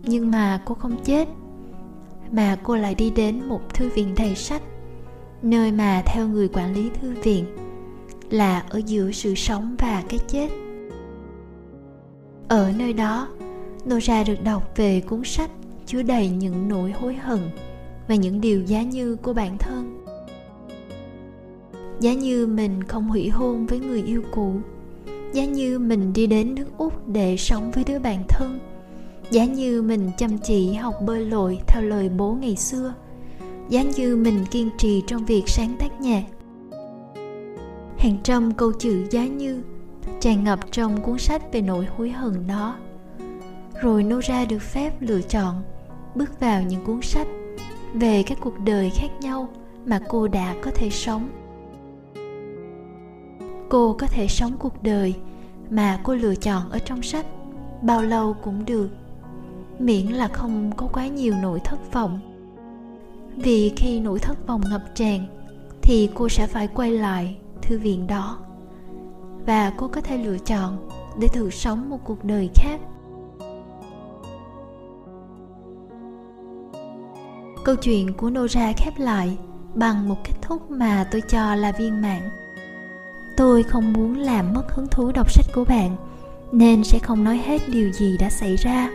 Nhưng 0.02 0.30
mà 0.30 0.62
cô 0.64 0.74
không 0.74 0.96
chết, 1.04 1.28
mà 2.32 2.56
cô 2.62 2.76
lại 2.76 2.94
đi 2.94 3.10
đến 3.10 3.48
một 3.48 3.74
thư 3.74 3.88
viện 3.88 4.14
đầy 4.16 4.34
sách, 4.34 4.62
nơi 5.42 5.72
mà 5.72 6.02
theo 6.06 6.28
người 6.28 6.48
quản 6.48 6.74
lý 6.74 6.90
thư 7.00 7.14
viện 7.22 7.44
là 8.30 8.64
ở 8.68 8.80
giữa 8.86 9.12
sự 9.12 9.34
sống 9.34 9.76
và 9.78 10.02
cái 10.08 10.20
chết. 10.28 10.48
Ở 12.48 12.72
nơi 12.78 12.92
đó, 12.92 13.28
nora 13.88 14.24
được 14.24 14.44
đọc 14.44 14.72
về 14.76 15.00
cuốn 15.00 15.24
sách 15.24 15.50
chứa 15.86 16.02
đầy 16.02 16.28
những 16.28 16.68
nỗi 16.68 16.92
hối 16.92 17.14
hận 17.14 17.40
và 18.08 18.14
những 18.14 18.40
điều 18.40 18.62
giá 18.62 18.82
như 18.82 19.16
của 19.16 19.32
bản 19.32 19.58
thân. 19.58 20.04
Giá 22.00 22.12
như 22.12 22.46
mình 22.46 22.84
không 22.84 23.08
hủy 23.08 23.28
hôn 23.28 23.66
với 23.66 23.78
người 23.78 24.02
yêu 24.02 24.22
cũ. 24.30 24.54
Giá 25.32 25.44
như 25.44 25.78
mình 25.78 26.12
đi 26.12 26.26
đến 26.26 26.54
nước 26.54 26.66
úc 26.78 27.08
để 27.08 27.36
sống 27.36 27.70
với 27.70 27.84
đứa 27.84 27.98
bạn 27.98 28.22
thân. 28.28 28.58
Giá 29.30 29.44
như 29.44 29.82
mình 29.82 30.10
chăm 30.18 30.38
chỉ 30.38 30.72
học 30.72 30.94
bơi 31.06 31.26
lội 31.26 31.58
theo 31.66 31.82
lời 31.82 32.08
bố 32.08 32.36
ngày 32.40 32.56
xưa. 32.56 32.94
Giá 33.68 33.82
như 33.82 34.16
mình 34.16 34.44
kiên 34.50 34.70
trì 34.78 35.02
trong 35.06 35.24
việc 35.24 35.42
sáng 35.46 35.76
tác 35.78 36.00
nhạc 36.00 36.22
hàng 38.00 38.16
trăm 38.22 38.52
câu 38.54 38.72
chữ 38.72 39.06
giá 39.10 39.26
như 39.26 39.62
tràn 40.20 40.44
ngập 40.44 40.60
trong 40.72 41.02
cuốn 41.02 41.18
sách 41.18 41.52
về 41.52 41.62
nỗi 41.62 41.86
hối 41.96 42.10
hận 42.10 42.46
đó. 42.46 42.76
Rồi 43.82 44.02
nora 44.02 44.44
được 44.44 44.62
phép 44.62 44.92
lựa 45.00 45.20
chọn 45.22 45.62
bước 46.14 46.40
vào 46.40 46.62
những 46.62 46.84
cuốn 46.84 47.02
sách 47.02 47.26
về 47.94 48.22
các 48.26 48.38
cuộc 48.40 48.58
đời 48.64 48.90
khác 48.90 49.08
nhau 49.20 49.48
mà 49.86 50.00
cô 50.08 50.28
đã 50.28 50.54
có 50.62 50.70
thể 50.74 50.90
sống. 50.90 51.28
Cô 53.68 53.96
có 53.98 54.06
thể 54.06 54.26
sống 54.28 54.52
cuộc 54.58 54.82
đời 54.82 55.14
mà 55.70 56.00
cô 56.02 56.14
lựa 56.14 56.34
chọn 56.34 56.70
ở 56.70 56.78
trong 56.78 57.02
sách, 57.02 57.26
bao 57.82 58.02
lâu 58.02 58.36
cũng 58.42 58.64
được, 58.64 58.88
miễn 59.78 60.06
là 60.06 60.28
không 60.28 60.72
có 60.76 60.86
quá 60.92 61.06
nhiều 61.06 61.34
nỗi 61.42 61.60
thất 61.64 61.92
vọng. 61.92 62.20
Vì 63.36 63.72
khi 63.76 64.00
nỗi 64.00 64.18
thất 64.18 64.46
vọng 64.46 64.60
ngập 64.70 64.82
tràn 64.94 65.26
thì 65.82 66.10
cô 66.14 66.28
sẽ 66.28 66.46
phải 66.46 66.68
quay 66.68 66.90
lại 66.90 67.36
thư 67.62 67.78
viện 67.78 68.06
đó. 68.06 68.38
Và 69.46 69.72
cô 69.76 69.88
có 69.88 70.00
thể 70.00 70.18
lựa 70.18 70.38
chọn 70.38 70.88
để 71.20 71.28
thử 71.28 71.50
sống 71.50 71.90
một 71.90 71.98
cuộc 72.04 72.24
đời 72.24 72.50
khác. 72.54 72.80
Câu 77.64 77.76
chuyện 77.76 78.12
của 78.12 78.30
nora 78.30 78.72
khép 78.76 78.98
lại 78.98 79.38
bằng 79.74 80.08
một 80.08 80.16
kết 80.24 80.34
thúc 80.42 80.70
mà 80.70 81.06
tôi 81.10 81.20
cho 81.20 81.54
là 81.54 81.72
viên 81.72 82.02
mãn. 82.02 82.22
Tôi 83.36 83.62
không 83.62 83.92
muốn 83.92 84.18
làm 84.18 84.52
mất 84.52 84.72
hứng 84.72 84.86
thú 84.86 85.12
đọc 85.12 85.30
sách 85.30 85.46
của 85.54 85.64
bạn, 85.64 85.96
nên 86.52 86.84
sẽ 86.84 86.98
không 86.98 87.24
nói 87.24 87.40
hết 87.44 87.62
điều 87.68 87.92
gì 87.92 88.16
đã 88.18 88.30
xảy 88.30 88.56
ra. 88.56 88.90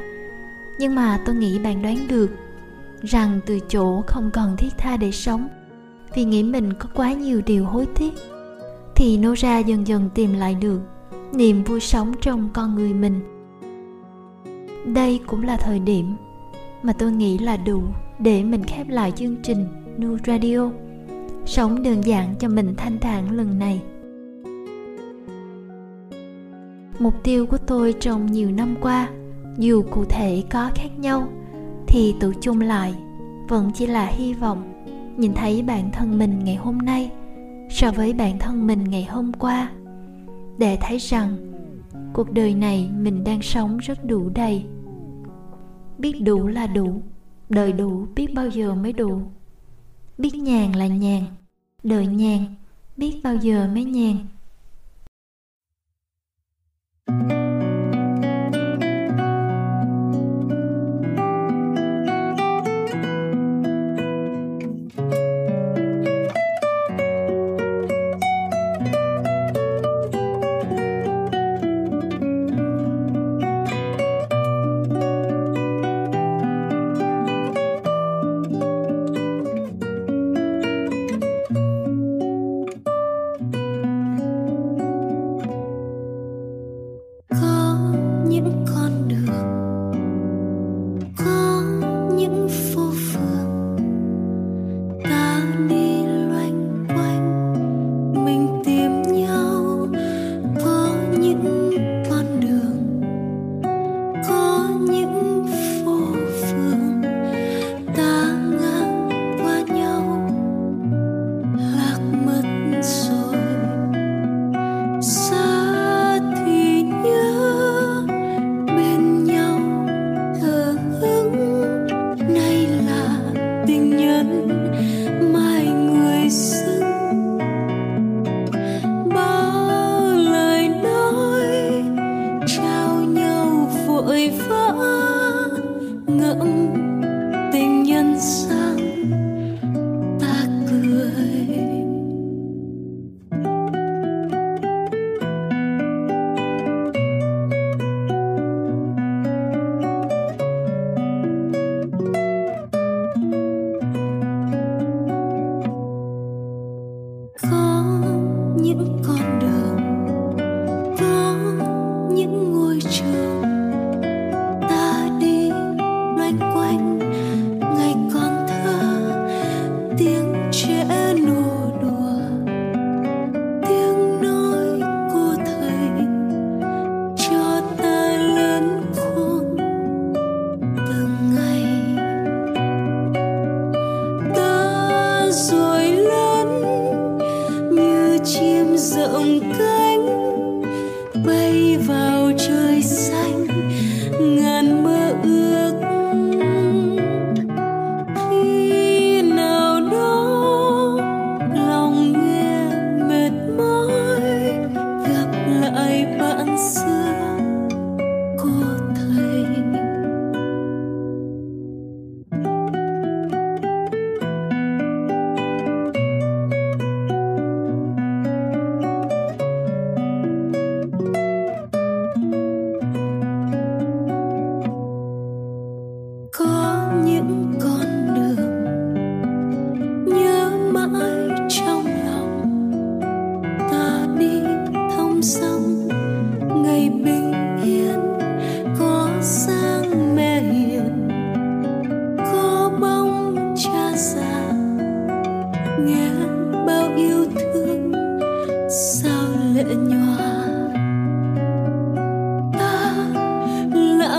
Nhưng 0.80 0.96
mà 0.96 1.20
tôi 1.26 1.36
nghĩ 1.36 1.60
bạn 1.60 1.82
đoán 1.82 2.08
được 2.08 2.30
rằng 3.02 3.40
từ 3.46 3.60
chỗ 3.60 4.02
không 4.08 4.32
còn 4.34 4.58
thiết 4.58 4.74
tha 4.78 4.98
để 4.98 5.12
sống, 5.12 5.48
vì 6.16 6.24
nghĩ 6.24 6.44
mình 6.44 6.74
có 6.74 6.90
quá 6.96 7.14
nhiều 7.14 7.42
điều 7.46 7.66
hối 7.66 7.88
tiếc 7.96 8.14
thì 8.96 9.18
nora 9.18 9.60
dần 9.60 9.88
dần 9.88 10.10
tìm 10.14 10.34
lại 10.34 10.56
được 10.56 10.82
niềm 11.34 11.64
vui 11.64 11.80
sống 11.80 12.14
trong 12.22 12.50
con 12.54 12.76
người 12.76 12.94
mình. 12.94 13.20
Đây 14.94 15.20
cũng 15.28 15.44
là 15.44 15.58
thời 15.58 15.80
điểm 15.80 16.16
mà 16.84 16.94
tôi 16.94 17.12
nghĩ 17.12 17.38
là 17.38 17.58
đủ 17.58 17.82
để 18.20 18.44
mình 18.44 18.64
khép 18.64 18.90
lại 18.90 19.12
chương 19.12 19.36
trình 19.44 19.68
Nu 19.98 20.18
Radio. 20.28 20.70
Sống 21.46 21.84
đơn 21.84 22.02
giản 22.06 22.36
cho 22.40 22.50
mình 22.50 22.74
thanh 22.78 23.00
thản 23.00 23.32
lần 23.32 23.60
này. 23.60 23.82
Mục 27.00 27.24
tiêu 27.24 27.46
của 27.46 27.58
tôi 27.58 27.94
trong 28.00 28.32
nhiều 28.32 28.52
năm 28.52 28.76
qua, 28.82 29.10
dù 29.58 29.84
cụ 29.92 30.06
thể 30.10 30.44
có 30.52 30.70
khác 30.76 30.90
nhau, 31.00 31.28
thì 31.88 32.16
tụ 32.20 32.32
chung 32.42 32.62
lại 32.62 32.94
vẫn 33.48 33.72
chỉ 33.76 33.88
là 33.88 34.06
hy 34.06 34.34
vọng 34.34 34.86
nhìn 35.18 35.34
thấy 35.34 35.62
bản 35.62 35.92
thân 35.92 36.20
mình 36.20 36.40
ngày 36.44 36.56
hôm 36.56 36.78
nay 36.78 37.12
so 37.70 37.92
với 37.92 38.14
bản 38.14 38.40
thân 38.40 38.68
mình 38.68 38.84
ngày 38.84 39.04
hôm 39.04 39.32
qua, 39.34 39.72
để 40.58 40.78
thấy 40.82 40.98
rằng 40.98 41.38
cuộc 42.14 42.32
đời 42.32 42.56
này 42.56 42.90
mình 43.00 43.24
đang 43.24 43.42
sống 43.42 43.78
rất 43.78 44.06
đủ 44.06 44.30
đầy. 44.36 44.66
Biết 45.98 46.22
đủ 46.22 46.48
là 46.48 46.68
đủ, 46.68 47.02
đời 47.50 47.74
đủ 47.74 48.08
biết 48.16 48.28
bao 48.34 48.48
giờ 48.50 48.76
mới 48.76 48.94
đủ. 48.94 49.22
Biết 50.18 50.36
nhàn 50.36 50.72
là 50.72 50.88
nhàn, 50.88 51.24
đời 51.84 52.08
nhàn, 52.08 52.46
biết 52.98 53.20
bao 53.24 53.36
giờ 53.36 53.70
mới 53.74 53.84
nhàn. 53.84 54.16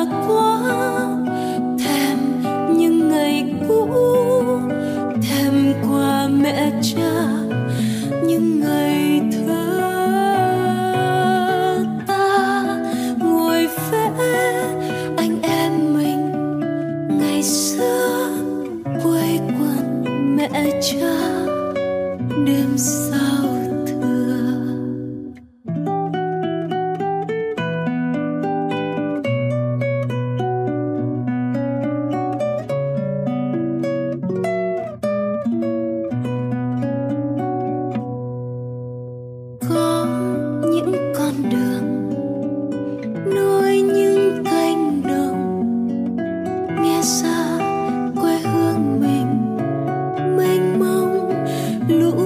我 0.08 0.45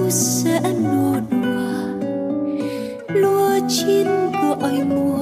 sẽ 0.09 0.61
nuột 0.83 1.23
hòa 1.31 1.83
lúa 3.07 3.59
chín 3.67 4.07
gọi 4.43 4.83
mùa 4.89 5.20